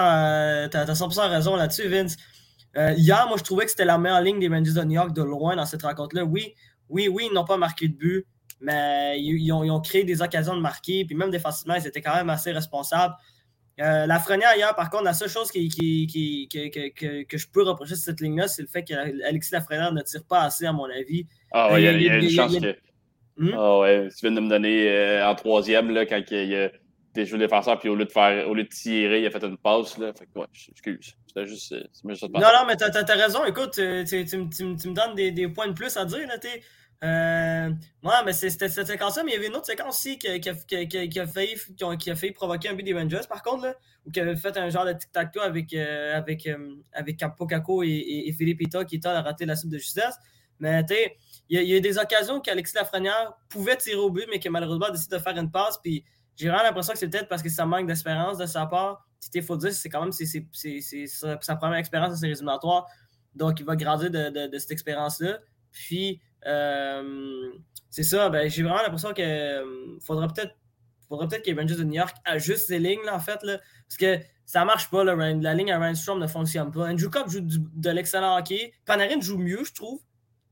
as 0.75 0.95
100 0.95 1.29
raison 1.29 1.57
là-dessus, 1.57 1.89
Vince. 1.89 2.17
Euh, 2.77 2.93
hier, 2.97 3.27
moi, 3.29 3.37
je 3.39 3.45
trouvais 3.45 3.65
que 3.65 3.71
c'était 3.71 3.85
la 3.85 3.99
meilleure 3.99 4.21
ligne 4.21 4.41
des 4.41 4.49
Rangers 4.49 4.73
de 4.73 4.83
New 4.83 4.93
York 4.93 5.13
de 5.13 5.23
loin 5.23 5.57
dans 5.57 5.67
cette 5.67 5.83
rencontre-là. 5.83 6.25
Oui, 6.25 6.55
oui, 6.89 7.09
oui, 7.09 7.29
ils 7.31 7.35
n'ont 7.35 7.45
pas 7.45 7.57
marqué 7.57 7.89
de 7.89 7.95
but, 7.95 8.27
mais 8.61 9.21
ils 9.21 9.53
ont, 9.53 9.63
ils 9.63 9.71
ont, 9.71 9.81
créé 9.81 10.05
des 10.05 10.23
occasions 10.23 10.57
de 10.57 10.61
marquer, 10.61 11.05
puis 11.05 11.15
même 11.15 11.31
défensivement, 11.31 11.75
ils 11.75 11.87
étaient 11.87 12.01
quand 12.01 12.15
même 12.15 12.31
assez 12.31 12.51
responsables. 12.53 13.15
Euh, 13.81 14.07
la 14.07 14.19
Frenière, 14.19 14.55
hier, 14.55 14.75
par 14.75 14.91
contre, 14.91 15.05
la 15.05 15.15
seule 15.15 15.31
chose 15.31 15.51
qui, 15.51 15.69
que, 15.69 17.37
je 17.39 17.47
peux 17.53 17.63
reprocher 17.63 17.95
sur 17.95 18.05
cette 18.05 18.21
ligne-là, 18.21 18.49
c'est 18.49 18.63
le 18.63 18.69
fait 18.69 18.85
qu'Alexis 18.85 19.53
Lafrenière 19.53 19.93
ne 19.93 20.03
tire 20.03 20.25
pas 20.25 20.43
assez, 20.43 20.67
à 20.67 20.73
mon 20.73 20.85
avis. 20.85 21.27
Ah 21.53 21.73
ouais, 21.73 21.83
il 21.83 22.03
y, 22.03 22.09
a 22.09 22.19
une 22.19 22.31
chance 22.31 22.59
que. 22.59 22.77
Hmm? 23.39 23.55
Ah 23.57 23.79
ouais, 23.79 24.09
tu 24.09 24.27
viens 24.27 24.33
de 24.33 24.41
me 24.41 24.51
donner 24.51 24.91
euh, 24.91 25.27
en 25.27 25.35
troisième, 25.35 25.91
là, 25.91 26.05
quand 26.05 26.21
il 26.31 26.49
y 26.49 26.57
a 26.57 26.71
des 27.15 27.25
jeux 27.25 27.39
défenseurs, 27.39 27.79
puis 27.79 27.89
au 27.89 27.95
lieu 27.95 28.05
de 28.05 28.13
faire, 28.13 28.47
au 28.49 28.55
lieu 28.55 28.65
de 28.65 28.69
tirer, 28.69 29.23
il 29.23 29.27
a 29.27 29.31
fait 29.31 29.43
une 29.43 29.57
passe, 29.57 29.97
là. 29.97 30.13
Fait 30.13 30.27
que, 30.27 30.39
ouais, 30.39 30.47
excuse. 30.53 31.15
C'était 31.27 31.47
juste, 31.47 31.73
euh, 31.73 31.83
Non, 32.05 32.41
non, 32.41 32.67
mais 32.67 32.77
t'as 32.77 32.91
as, 32.91 33.15
raison. 33.15 33.45
Écoute, 33.47 33.73
tu, 33.73 33.81
me 33.81 34.95
donnes 34.95 35.15
des, 35.15 35.31
des, 35.31 35.49
points 35.49 35.69
de 35.69 35.73
plus 35.73 35.97
à 35.97 36.05
dire, 36.05 36.29
là, 36.29 36.37
t'es. 36.37 36.61
Euh, 37.03 37.71
ouais, 38.05 38.15
mais 38.25 38.33
c'était 38.33 38.69
cette 38.69 38.87
séquence-là, 38.87 39.25
mais 39.25 39.33
il 39.33 39.35
y 39.35 39.39
avait 39.39 39.49
une 39.49 39.57
autre 39.57 39.67
séquence 39.67 39.99
aussi 39.99 40.19
qui, 40.19 40.41
qui, 40.41 40.49
a, 41.19 41.27
failli, 41.27 41.57
a, 41.81 42.33
provoquer 42.33 42.69
un 42.69 42.75
but 42.75 42.85
des 42.85 42.95
Rangers, 42.95 43.27
par 43.29 43.43
contre, 43.43 43.65
là, 43.65 43.75
ou 44.07 44.13
qui 44.13 44.21
avait 44.21 44.37
fait 44.37 44.57
un 44.57 44.69
genre 44.69 44.85
de 44.85 44.93
tic-tac-toe 44.93 45.41
avec, 45.41 45.75
euh, 45.75 46.17
avec, 46.17 46.47
euh, 46.47 46.77
avec 46.93 47.17
Capo 47.17 47.83
et, 47.83 48.25
et, 48.27 48.33
Philippe 48.33 48.63
Ita 48.63 48.85
qui 48.85 49.01
a 49.05 49.21
raté 49.21 49.47
la 49.47 49.57
soupe 49.57 49.71
de 49.71 49.79
justesse. 49.79 50.17
Mais 50.61 50.85
tu 50.87 50.95
sais, 50.95 51.17
il 51.49 51.61
y, 51.61 51.75
a 51.75 51.77
eu 51.77 51.81
des 51.81 51.99
occasions 51.99 52.41
qu'Alexis 52.41 52.77
Lafrenière 52.77 53.35
pouvait 53.49 53.77
tirer 53.77 53.97
au 53.97 54.11
but, 54.11 54.27
mais 54.31 54.39
qui 54.39 54.49
malheureusement 54.49 54.87
a 54.87 54.91
décidé 54.93 55.17
de 55.17 55.21
faire 55.21 55.37
une 55.37 55.51
passe. 55.51 55.79
Puis 55.83 56.05
j'ai 56.37 56.49
vraiment 56.49 56.63
l'impression 56.63 56.93
que 56.93 57.01
c'est 57.01 57.09
peut-être 57.09 57.29
parce 57.29 57.43
que 57.43 57.49
ça 57.49 57.67
manque 57.67 57.89
d'espérance 57.89 58.39
de 58.39 58.47
sa 58.47 58.67
part. 58.67 59.05
Il 59.35 59.43
faut 59.43 59.57
dire 59.57 59.73
c'est 59.73 59.89
quand 59.89 60.01
même 60.01 60.13
sa, 60.13 61.57
première 61.57 61.79
expérience 61.79 62.13
de 62.13 62.17
séries 62.17 62.33
éliminatoires. 62.33 62.87
Donc 63.35 63.59
il 63.59 63.67
va 63.67 63.75
grandir 63.75 64.09
de, 64.11 64.31
de, 64.31 64.47
de 64.47 64.59
cette 64.59 64.71
expérience-là. 64.71 65.41
Puis 65.73 66.21
euh, 66.47 67.51
c'est 67.91 68.03
ça, 68.03 68.29
ben, 68.31 68.49
j'ai 68.49 68.63
vraiment 68.63 68.83
l'impression 68.83 69.13
qu'il 69.13 69.25
euh, 69.25 69.99
faudra 70.01 70.29
peut-être 70.29 70.55
faudra 71.09 71.29
peut-être 71.29 71.45
que 71.45 71.51
les 71.51 71.61
Rangers 71.61 71.77
de 71.77 71.85
New 71.85 71.95
York 71.95 72.17
ajustent 72.25 72.69
ces 72.69 72.79
lignes, 72.79 73.05
là, 73.05 73.15
en 73.15 73.21
fait, 73.21 73.43
là, 73.43 73.59
parce 73.59 73.99
que 73.99 74.19
ça 74.47 74.65
marche 74.65 74.91
pas, 74.91 75.05
là, 75.05 75.15
la 75.15 75.55
ligne 75.55 75.71
à 75.71 75.79
Randstrom 75.79 76.19
ne 76.19 76.27
fonctionne 76.27 76.71
pas. 76.71 76.89
Andrew 76.89 77.11
Cup 77.11 77.29
joue 77.29 77.41
de 77.43 77.91
l'excellent 77.91 78.39
hockey. 78.39 78.73
Panarin 78.87 79.21
joue 79.21 79.37
mieux, 79.37 79.63
je 79.63 79.75
trouve. 79.75 80.01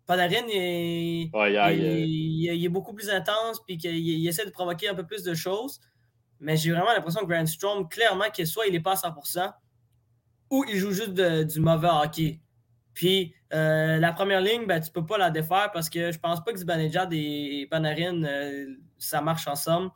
Panarin, 0.06 0.46
est, 0.48 1.30
il, 1.32 2.64
est 2.64 2.68
beaucoup 2.68 2.92
plus 2.92 3.08
intense, 3.08 3.62
puis 3.64 3.78
qu'il 3.78 4.26
essaie 4.26 4.44
de 4.44 4.50
provoquer 4.50 4.88
un 4.88 4.94
peu 4.94 5.06
plus 5.06 5.22
de 5.22 5.32
choses. 5.32 5.80
Mais 6.40 6.56
j'ai 6.56 6.72
vraiment 6.72 6.92
l'impression 6.92 7.20
que 7.20 7.26
Grandstrom, 7.26 7.88
clairement, 7.88 8.30
que 8.34 8.44
soit 8.44 8.66
il 8.66 8.74
est 8.74 8.80
pas 8.80 8.92
à 8.92 9.08
100%, 9.08 9.52
ou 10.50 10.64
il 10.68 10.76
joue 10.76 10.92
juste 10.92 11.12
du 11.12 11.60
mauvais 11.60 11.88
hockey. 11.90 12.40
Puis 12.94 13.34
la 13.50 14.12
première 14.12 14.40
ligne, 14.40 14.66
ben, 14.66 14.80
tu 14.80 14.88
ne 14.90 14.92
peux 14.92 15.06
pas 15.06 15.18
la 15.18 15.30
défaire 15.30 15.70
parce 15.72 15.90
que 15.90 16.12
je 16.12 16.18
pense 16.18 16.42
pas 16.44 16.52
que 16.52 16.58
Zibanejad 16.58 17.12
et 17.12 17.66
Panarin, 17.70 18.22
ça 18.98 19.20
marche 19.20 19.46
ensemble 19.48 19.90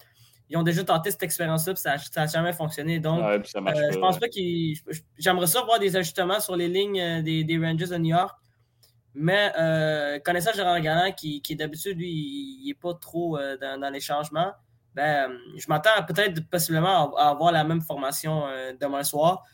ils 0.48 0.56
ont 0.56 0.62
déjà 0.62 0.84
tenté 0.84 1.10
cette 1.10 1.22
expérience-là, 1.22 1.74
ça 1.74 1.96
n'a 2.16 2.26
jamais 2.26 2.52
fonctionné. 2.52 3.00
Donc, 3.00 3.22
euh, 3.22 3.40
je 3.44 3.98
pense 3.98 4.18
pas 4.18 4.28
qu'ils. 4.28 4.78
J'aimerais 5.18 5.46
ça 5.46 5.62
voir 5.62 5.78
des 5.78 5.96
ajustements 5.96 6.40
sur 6.40 6.54
les 6.54 6.68
lignes 6.68 7.00
euh, 7.00 7.22
des, 7.22 7.58
Rangers 7.58 7.88
de 7.88 7.96
New 7.96 8.14
York. 8.14 8.36
Mais 9.14 9.52
euh, 9.58 10.18
connaissant 10.20 10.52
Gérard 10.52 10.80
Galland, 10.80 11.12
qui, 11.12 11.40
qui 11.40 11.56
d'habitude, 11.56 11.96
lui, 11.98 12.10
il 12.10 12.66
n'est 12.66 12.74
pas 12.74 12.94
trop 12.94 13.38
dans, 13.60 13.92
les 13.92 14.00
changements, 14.00 14.52
ben, 14.92 15.30
je 15.56 15.66
m'attends 15.68 16.02
peut-être 16.06 16.48
possiblement 16.50 17.16
à, 17.16 17.30
avoir 17.30 17.52
la 17.52 17.62
même 17.62 17.80
formation 17.80 18.44
demain 18.80 19.04
soir. 19.04 19.44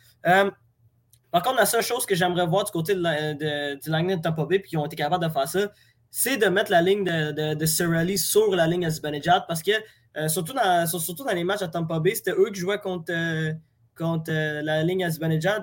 Par 1.30 1.42
contre, 1.42 1.56
la 1.56 1.66
seule 1.66 1.82
chose 1.82 2.06
que 2.06 2.14
j'aimerais 2.14 2.46
voir 2.46 2.64
du 2.64 2.72
côté 2.72 2.94
de, 2.94 3.74
du 3.80 3.90
Lightning 3.90 4.16
de 4.16 4.22
Tampa 4.22 4.44
Bay, 4.44 4.58
puis 4.58 4.70
qui 4.70 4.76
ont 4.76 4.86
été 4.86 4.96
capables 4.96 5.24
de 5.24 5.30
faire 5.30 5.48
ça, 5.48 5.70
c'est 6.10 6.36
de 6.36 6.46
mettre 6.46 6.70
la 6.70 6.82
ligne 6.82 7.04
de, 7.04 7.54
de, 7.54 7.66
sur 7.66 8.54
la 8.54 8.66
ligne 8.66 8.86
à 8.86 9.40
parce 9.46 9.62
que 9.62 9.72
euh, 10.16 10.28
surtout, 10.28 10.52
dans, 10.52 10.86
surtout 10.86 11.24
dans 11.24 11.32
les 11.32 11.44
matchs 11.44 11.62
à 11.62 11.68
Tampa 11.68 12.00
Bay, 12.00 12.14
c'était 12.14 12.32
eux 12.32 12.50
qui 12.52 12.60
jouaient 12.60 12.80
contre, 12.80 13.12
euh, 13.12 13.52
contre 13.96 14.32
euh, 14.32 14.60
la 14.62 14.82
ligne 14.82 15.04
à 15.04 15.08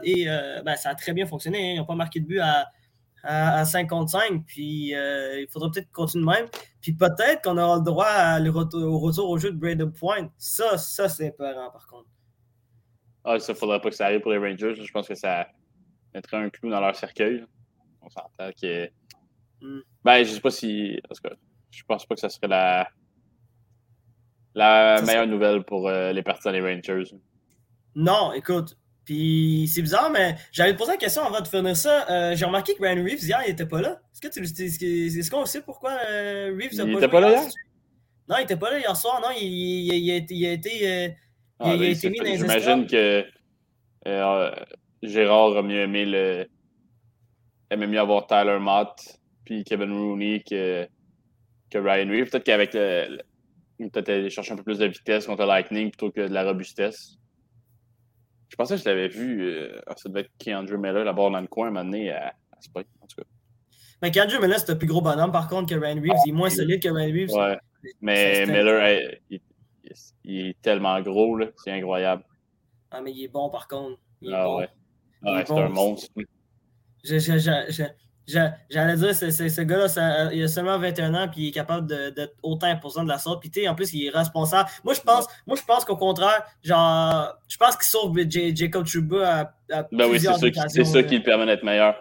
et 0.03 0.25
ben, 0.63 0.75
ça 0.77 0.89
a 0.89 0.95
très 0.95 1.13
bien 1.13 1.25
fonctionné. 1.25 1.57
Hein. 1.57 1.73
Ils 1.73 1.77
n'ont 1.77 1.85
pas 1.85 1.95
marqué 1.95 2.21
de 2.21 2.25
but 2.25 2.39
à, 2.39 2.69
à, 3.23 3.65
5 3.65 3.89
contre 3.89 4.11
5. 4.11 4.45
Puis 4.45 4.91
il 4.91 5.47
faudrait 5.51 5.71
peut-être 5.71 5.91
continuer 5.91 6.25
de 6.25 6.29
même. 6.29 6.45
Puis 6.81 6.93
peut-être 6.93 7.41
qu'on 7.43 7.57
aura 7.57 7.77
le 7.77 7.83
droit 7.83 8.39
au 8.73 8.99
retour 8.99 9.29
au 9.29 9.37
jeu 9.37 9.51
de 9.51 9.57
Braden 9.57 9.91
Point. 9.91 10.29
Ça, 10.37 10.77
ça 10.77 11.09
c'est 11.09 11.27
important 11.27 11.69
par 11.71 11.85
contre. 11.87 12.07
Ah, 13.25 13.39
ça, 13.39 13.53
faudrait 13.53 13.81
pas 13.81 13.89
que 13.89 13.95
ça 13.95 14.05
arrive 14.05 14.21
pour 14.21 14.31
les 14.31 14.37
Rangers. 14.37 14.75
Je 14.75 14.91
pense 14.93 15.05
que 15.05 15.15
ça 15.15 15.49
mettrait 16.17 16.37
un 16.37 16.49
clou 16.49 16.69
dans 16.69 16.81
leur 16.81 16.95
cercueil. 16.95 17.45
On 18.01 18.09
s'entend 18.09 18.51
que. 18.59 18.89
Hmm. 19.61 19.81
Ben, 20.03 20.23
je 20.23 20.31
sais 20.31 20.41
pas 20.41 20.51
si. 20.51 20.99
Parce 21.07 21.19
que 21.19 21.29
je 21.71 21.83
pense 21.83 22.05
pas 22.05 22.15
que 22.15 22.21
ça 22.21 22.29
serait 22.29 22.47
la 22.47 22.89
la 24.55 25.01
meilleure 25.03 25.27
nouvelle 25.27 25.63
pour 25.63 25.87
euh, 25.87 26.11
les 26.11 26.23
partisans 26.23 26.51
des 26.51 26.61
Rangers. 26.61 27.15
Non, 27.95 28.33
écoute. 28.33 28.75
Puis 29.05 29.69
c'est 29.73 29.81
bizarre, 29.81 30.09
mais 30.09 30.35
j'avais 30.51 30.75
posé 30.75 30.91
la 30.91 30.97
question 30.97 31.23
avant 31.23 31.39
de 31.39 31.47
finir 31.47 31.77
ça. 31.77 32.09
Euh, 32.09 32.35
j'ai 32.35 32.43
remarqué 32.43 32.73
que 32.73 32.81
Ryan 32.81 33.01
Reeves 33.03 33.23
hier, 33.23 33.39
il 33.45 33.51
était 33.51 33.65
pas 33.65 33.81
là. 33.81 34.01
Est-ce 34.11 34.21
que 34.21 34.27
tu 34.27 34.43
est-ce 34.43 35.31
qu'on 35.31 35.45
sait 35.45 35.61
pourquoi 35.61 35.91
euh, 36.09 36.57
Reeves 36.59 36.75
pas 36.75 36.83
Il 36.83 36.97
était 36.97 37.07
pas 37.07 37.21
là 37.21 37.29
hier? 37.29 37.43
Non, 38.27 38.35
il 38.39 38.43
était 38.43 38.57
pas 38.57 38.71
là 38.71 38.79
hier 38.79 38.95
soir. 38.97 39.21
Non, 39.21 39.29
il, 39.39 39.45
il, 39.45 40.11
a 40.11 40.15
été, 40.15 40.33
il 40.33 40.45
a 40.45 40.51
été, 40.51 41.15
ah, 41.59 41.73
il 41.73 41.83
a 41.83 41.87
été 41.87 42.09
mis 42.09 42.17
dans 42.17 42.25
les 42.25 42.37
J'imagine 42.37 42.85
que 42.85 43.25
Gérard 45.07 45.57
a 45.57 45.61
mieux 45.61 45.81
aimé 45.81 46.05
le. 46.05 46.47
aimait 47.69 47.87
mieux 47.87 47.99
avoir 47.99 48.27
Tyler 48.27 48.59
Mott 48.59 49.19
puis 49.45 49.63
Kevin 49.63 49.93
Rooney 49.93 50.43
que, 50.43 50.87
que 51.69 51.77
Ryan 51.77 52.09
Reeves. 52.09 52.29
Peut-être 52.29 52.43
qu'avec 52.43 52.73
le, 52.73 53.19
peut-être 53.79 54.09
aller 54.09 54.29
chercher 54.29 54.53
un 54.53 54.57
peu 54.57 54.63
plus 54.63 54.79
de 54.79 54.85
vitesse 54.85 55.25
contre 55.25 55.45
Lightning 55.45 55.89
plutôt 55.89 56.11
que 56.11 56.27
de 56.27 56.33
la 56.33 56.43
robustesse. 56.43 57.17
Je 58.49 58.55
pensais 58.55 58.75
que 58.75 58.81
je 58.81 58.89
l'avais 58.89 59.07
vu. 59.07 59.43
Euh, 59.43 59.79
ah, 59.87 59.93
ça 59.95 60.09
devait 60.09 60.21
être 60.21 60.31
Keandre 60.37 60.77
Miller 60.77 61.03
là-bas 61.03 61.29
dans 61.29 61.41
le 61.41 61.47
coin, 61.47 61.73
amené 61.75 62.11
à, 62.11 62.27
à 62.27 62.61
Spike, 62.61 62.87
en 63.01 63.07
tout 63.07 63.21
cas. 63.21 63.27
Mais 64.01 64.11
Keandre 64.11 64.41
Miller, 64.41 64.59
c'est 64.59 64.71
un 64.71 64.75
plus 64.75 64.87
gros 64.87 65.01
bonhomme, 65.01 65.31
par 65.31 65.47
contre, 65.47 65.73
que 65.73 65.79
Ryan 65.79 65.95
Reeves. 65.95 66.21
il 66.25 66.29
est 66.29 66.33
moins 66.33 66.49
solide 66.49 66.81
que 66.81 66.89
Ryan 66.89 67.13
Reeves. 67.13 67.31
Ouais. 67.31 67.57
Mais 68.01 68.45
Miller, 68.45 69.17
il, 69.29 70.47
est 70.47 70.61
tellement 70.61 70.99
gros, 71.01 71.35
là. 71.37 71.47
C'est 71.63 71.71
incroyable. 71.71 72.23
Ah, 72.91 73.01
mais 73.01 73.11
il 73.11 73.23
est 73.23 73.27
bon, 73.27 73.49
par 73.49 73.67
contre. 73.67 73.99
Il 74.21 74.31
est 74.31 74.35
ah, 74.35 74.45
bon. 74.45 74.57
ouais. 74.59 74.69
Ouais, 75.23 75.43
c'est 75.45 75.53
un 75.53 75.69
monstre. 75.69 76.07
J'allais 78.27 78.97
dire, 78.97 79.15
ce 79.15 79.61
gars-là, 79.61 80.31
il 80.33 80.43
a 80.43 80.47
seulement 80.49 80.77
21 80.77 81.13
ans, 81.13 81.29
puis 81.31 81.43
il 81.43 81.47
est 81.47 81.51
capable 81.51 81.87
d'être 81.87 82.35
autant 82.43 82.67
imposant 82.67 83.03
de 83.03 83.09
la 83.09 83.17
sorte. 83.17 83.41
Puis, 83.41 83.67
en 83.69 83.73
plus, 83.73 83.93
il 83.93 84.07
est 84.07 84.09
responsable. 84.09 84.69
Moi, 84.83 84.93
je 84.93 85.01
pense, 85.01 85.27
moi, 85.45 85.55
je 85.55 85.63
pense 85.63 85.85
qu'au 85.85 85.95
contraire, 85.95 86.43
genre, 86.61 87.37
je 87.47 87.55
pense 87.55 87.77
qu'il 87.77 87.85
sauve 87.85 88.17
Jacob 88.53 88.85
Chuba 88.85 89.51
à, 89.71 89.77
à 89.79 89.87
ben 89.91 90.09
oui, 90.09 90.19
c'est 90.19 90.27
ça, 90.27 90.67
c'est 90.67 90.83
ça 90.83 91.03
qui 91.03 91.17
le 91.17 91.23
permet 91.23 91.45
d'être 91.45 91.63
meilleur. 91.63 91.95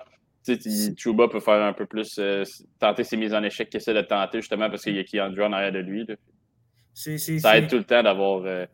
Tu 0.44 0.60
sais, 0.60 0.94
Chuba 0.96 1.28
peut 1.28 1.40
faire 1.40 1.62
un 1.62 1.72
peu 1.72 1.86
plus, 1.86 2.18
euh, 2.18 2.44
tenter 2.78 3.04
ses 3.04 3.16
mises 3.16 3.34
en 3.34 3.42
échec 3.42 3.68
qu'il 3.68 3.78
essaie 3.78 3.94
de 3.94 4.00
tenter, 4.00 4.40
justement, 4.40 4.68
parce 4.68 4.82
qu'il 4.82 4.96
y 4.96 4.98
a 4.98 5.04
qui 5.04 5.20
en 5.20 5.52
arrière 5.52 5.72
de 5.72 5.78
lui. 5.78 6.06
ça 6.94 7.56
aide 7.56 7.68
tout 7.68 7.78
le 7.78 7.84
temps 7.84 8.02
d'avoir 8.02 8.42
euh, 8.44 8.66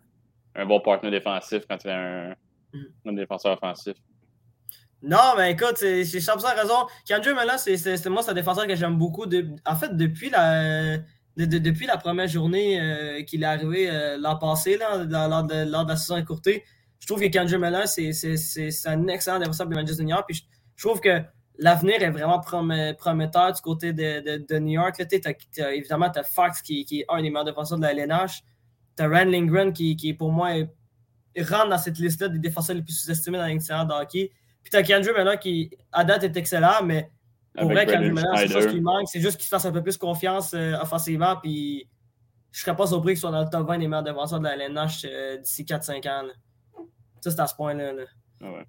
un 0.55 0.67
bon 0.67 0.81
partenaire 0.81 1.13
défensif 1.13 1.65
quand 1.69 1.79
il 1.85 1.91
a 1.91 1.99
un, 1.99 2.35
mm. 2.73 3.09
un 3.09 3.13
défenseur 3.13 3.53
offensif. 3.53 3.95
Non, 5.03 5.35
mais 5.37 5.53
écoute, 5.53 5.79
j'ai 5.81 6.05
100% 6.05 6.55
raison. 6.55 6.87
Kendrick 7.07 7.35
Mela, 7.35 7.59
c'est 7.59 8.07
moi, 8.09 8.23
c'est 8.23 8.31
un 8.31 8.35
défenseur 8.35 8.67
que 8.67 8.77
j'aime 8.77 8.97
beaucoup. 8.97 9.25
en 9.67 9.77
fait, 9.77 9.97
depuis 9.97 10.31
la, 10.31 10.99
depuis 11.37 11.87
la 11.87 11.97
première 11.97 12.29
journée 12.29 12.81
euh, 12.81 13.23
qu'il 13.25 13.43
est 13.43 13.47
arrivé 13.47 13.91
euh, 13.91 14.17
l'an 14.19 14.37
passé, 14.37 14.77
là, 14.77 15.05
lors, 15.29 15.45
de, 15.45 15.89
la 15.89 15.97
saison 15.97 16.17
écourtée, 16.19 16.65
je 17.01 17.07
trouve 17.07 17.21
que 17.21 17.27
Kendrick 17.27 17.59
Mela, 17.59 17.87
c'est 17.87 18.11
un 18.87 19.09
excellent 19.09 19.41
défenseur 19.41 19.67
de 19.67 19.75
Manchester 19.75 20.05
York. 20.05 20.25
Puis 20.29 20.47
je, 20.77 20.87
trouve 20.87 21.01
que 21.01 21.21
l'avenir 21.59 22.01
est 22.01 22.11
vraiment 22.11 22.39
prometteur 22.39 23.53
du 23.53 23.61
côté 23.61 23.93
de, 23.93 24.47
de, 24.47 24.59
New 24.61 24.81
York. 24.81 24.97
Là, 24.99 25.73
évidemment, 25.73 26.11
tu 26.11 26.21
as 26.21 26.23
Fox 26.23 26.63
qui, 26.63 26.85
qui, 26.85 27.01
est 27.01 27.07
un 27.09 27.21
des 27.21 27.31
meilleurs 27.31 27.45
défenseurs 27.45 27.79
de 27.79 27.83
la 27.83 27.93
LNH. 27.93 28.43
Tu 28.97 29.03
as 29.03 29.09
Rand 29.09 29.25
Lindgren 29.25 29.73
qui, 29.73 29.97
qui, 29.97 30.15
pour 30.15 30.31
moi, 30.31 30.51
rentre 31.37 31.71
dans 31.71 31.79
cette 31.79 31.99
liste-là 31.99 32.29
des 32.29 32.39
défenseurs 32.39 32.77
les 32.77 32.83
plus 32.83 32.93
sous-estimés 32.93 33.39
dans 33.39 33.47
l'extérieur 33.47 33.85
de 33.85 33.95
hockey. 33.95 34.31
Puis 34.63 34.71
t'as 34.71 34.83
Kendrick 34.83 35.17
maintenant 35.17 35.37
qui, 35.37 35.71
à 35.91 36.05
date, 36.05 36.25
est 36.25 36.37
excellent, 36.37 36.83
mais 36.85 37.11
pour 37.57 37.71
vrai, 37.71 37.87
Kendrick 37.87 38.13
maintenant, 38.13 38.37
c'est 38.37 38.49
ce 38.49 38.69
qui 38.69 38.81
manque. 38.81 39.09
C'est 39.09 39.21
juste 39.21 39.37
qu'il 39.37 39.45
se 39.45 39.51
fasse 39.51 39.65
un 39.65 39.73
peu 39.73 39.83
plus 39.83 39.97
confiance 39.97 40.55
euh, 40.55 40.75
offensivement. 40.81 41.37
Puis 41.37 41.89
je 42.51 42.61
serais 42.61 42.77
pas 42.77 42.87
surpris 42.87 43.13
qu'il 43.13 43.21
soit 43.21 43.31
dans 43.31 43.43
le 43.43 43.51
top 43.51 43.67
20 43.67 43.79
des 43.79 43.89
meilleurs 43.89 44.03
défenseurs 44.03 44.39
de 44.39 44.45
la 44.45 44.57
LNH 44.57 45.05
euh, 45.05 45.39
d'ici 45.39 45.65
4-5 45.65 46.09
ans. 46.09 46.29
Ça, 47.21 47.31
c'est 47.31 47.41
à 47.41 47.47
ce 47.47 47.55
point-là. 47.55 47.93
Ah 48.43 48.53
ouais. 48.53 48.67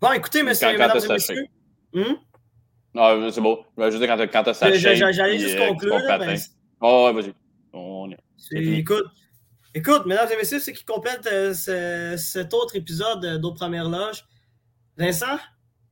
Bon, 0.00 0.12
écoutez, 0.12 0.42
messieurs, 0.42 0.68
et 0.68 0.72
mesdames 0.72 0.98
et 1.04 1.08
messieurs. 1.08 1.46
Hmm? 1.92 2.14
Non, 2.94 3.30
c'est 3.30 3.40
beau. 3.40 3.64
Je 3.76 3.82
veux 3.84 3.98
dire, 3.98 4.08
quand, 4.08 4.20
quand 4.30 4.42
t'as 4.44 4.54
ça 4.54 4.72
J'allais 4.72 5.38
juste 5.38 5.58
euh, 5.58 5.68
conclure. 5.68 6.00
mais... 6.20 6.36
Oh, 6.80 7.06
ouais, 7.06 7.20
vas-y. 7.20 7.34
On... 7.72 8.10
Écoute, 8.52 9.06
écoute, 9.74 10.06
mesdames 10.06 10.28
et 10.32 10.36
messieurs, 10.36 10.58
c'est 10.58 10.72
qui 10.72 10.84
complète 10.84 11.24
ce, 11.24 12.14
cet 12.16 12.54
autre 12.54 12.76
épisode 12.76 13.40
d'Aux 13.40 13.52
Premières 13.52 13.88
Loges. 13.88 14.24
Vincent, 14.98 15.38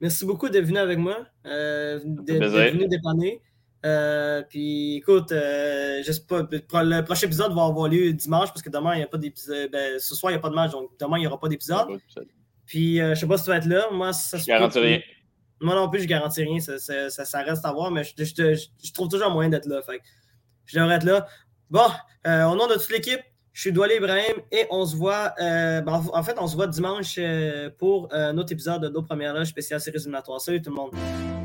merci 0.00 0.26
beaucoup 0.26 0.48
d'être 0.48 0.64
venu 0.64 0.78
avec 0.78 0.98
moi, 0.98 1.24
euh, 1.46 2.00
d'être 2.04 2.72
venu 2.72 2.88
dépanner. 2.88 3.40
Euh, 3.84 4.42
puis 4.42 4.96
écoute, 4.96 5.30
euh, 5.30 6.02
pas, 6.28 6.82
le 6.82 7.02
prochain 7.02 7.28
épisode 7.28 7.54
va 7.54 7.66
avoir 7.66 7.88
lieu 7.88 8.12
dimanche 8.12 8.48
parce 8.48 8.62
que 8.62 8.68
demain, 8.70 8.94
il 8.94 8.98
n'y 8.98 9.04
a 9.04 9.06
pas 9.06 9.18
d'épisode. 9.18 9.70
Ben, 9.70 10.00
ce 10.00 10.16
soir, 10.16 10.32
il 10.32 10.34
n'y 10.34 10.38
a 10.38 10.42
pas 10.42 10.50
de 10.50 10.56
match, 10.56 10.72
donc 10.72 10.90
demain, 10.98 11.18
il 11.18 11.20
n'y 11.20 11.26
aura 11.28 11.38
pas 11.38 11.48
d'épisode. 11.48 11.86
Puis 12.66 12.96
je 12.96 13.10
ne 13.10 13.14
sais 13.14 13.28
pas 13.28 13.38
si 13.38 13.44
tu 13.44 13.50
vas 13.50 13.58
être 13.58 13.66
là. 13.66 13.88
Moi, 13.92 14.12
ça 14.12 14.38
je 14.38 14.46
garantis 14.46 14.80
rien. 14.80 15.00
Moi 15.60 15.76
non 15.76 15.88
plus, 15.88 16.00
je 16.00 16.08
garantis 16.08 16.42
rien. 16.42 16.58
Ça, 16.58 17.08
ça, 17.08 17.42
reste 17.42 17.64
à 17.64 17.72
voir, 17.72 17.92
mais 17.92 18.02
je, 18.02 18.10
je, 18.16 18.92
trouve 18.92 19.08
toujours 19.08 19.28
un 19.28 19.32
moyen 19.32 19.50
d'être 19.50 19.66
là. 19.66 19.82
Fait 19.82 20.00
je 20.64 20.80
devrais 20.80 20.96
être 20.96 21.04
là. 21.04 21.28
Bon, 21.70 21.86
au 22.24 22.56
nom 22.56 22.66
de 22.66 22.74
toute 22.74 22.90
l'équipe, 22.90 23.20
je 23.56 23.62
suis 23.62 23.72
Doualé 23.72 23.96
Ibrahim 23.96 24.34
et 24.52 24.66
on 24.70 24.84
se 24.84 24.94
voit, 24.94 25.32
euh, 25.40 25.80
ben, 25.80 26.02
en 26.12 26.22
fait, 26.22 26.36
on 26.38 26.46
se 26.46 26.54
voit 26.54 26.66
dimanche 26.66 27.14
euh, 27.18 27.70
pour 27.78 28.12
euh, 28.12 28.30
un 28.30 28.36
autre 28.36 28.52
épisode 28.52 28.82
de 28.82 28.88
nos 28.90 29.02
premières 29.02 29.32
loges 29.32 29.46
spéciales 29.46 29.80
séries 29.80 29.96
éliminatoires. 29.96 30.42
Salut 30.42 30.60
tout 30.60 30.68
le 30.68 30.76
monde! 30.76 31.35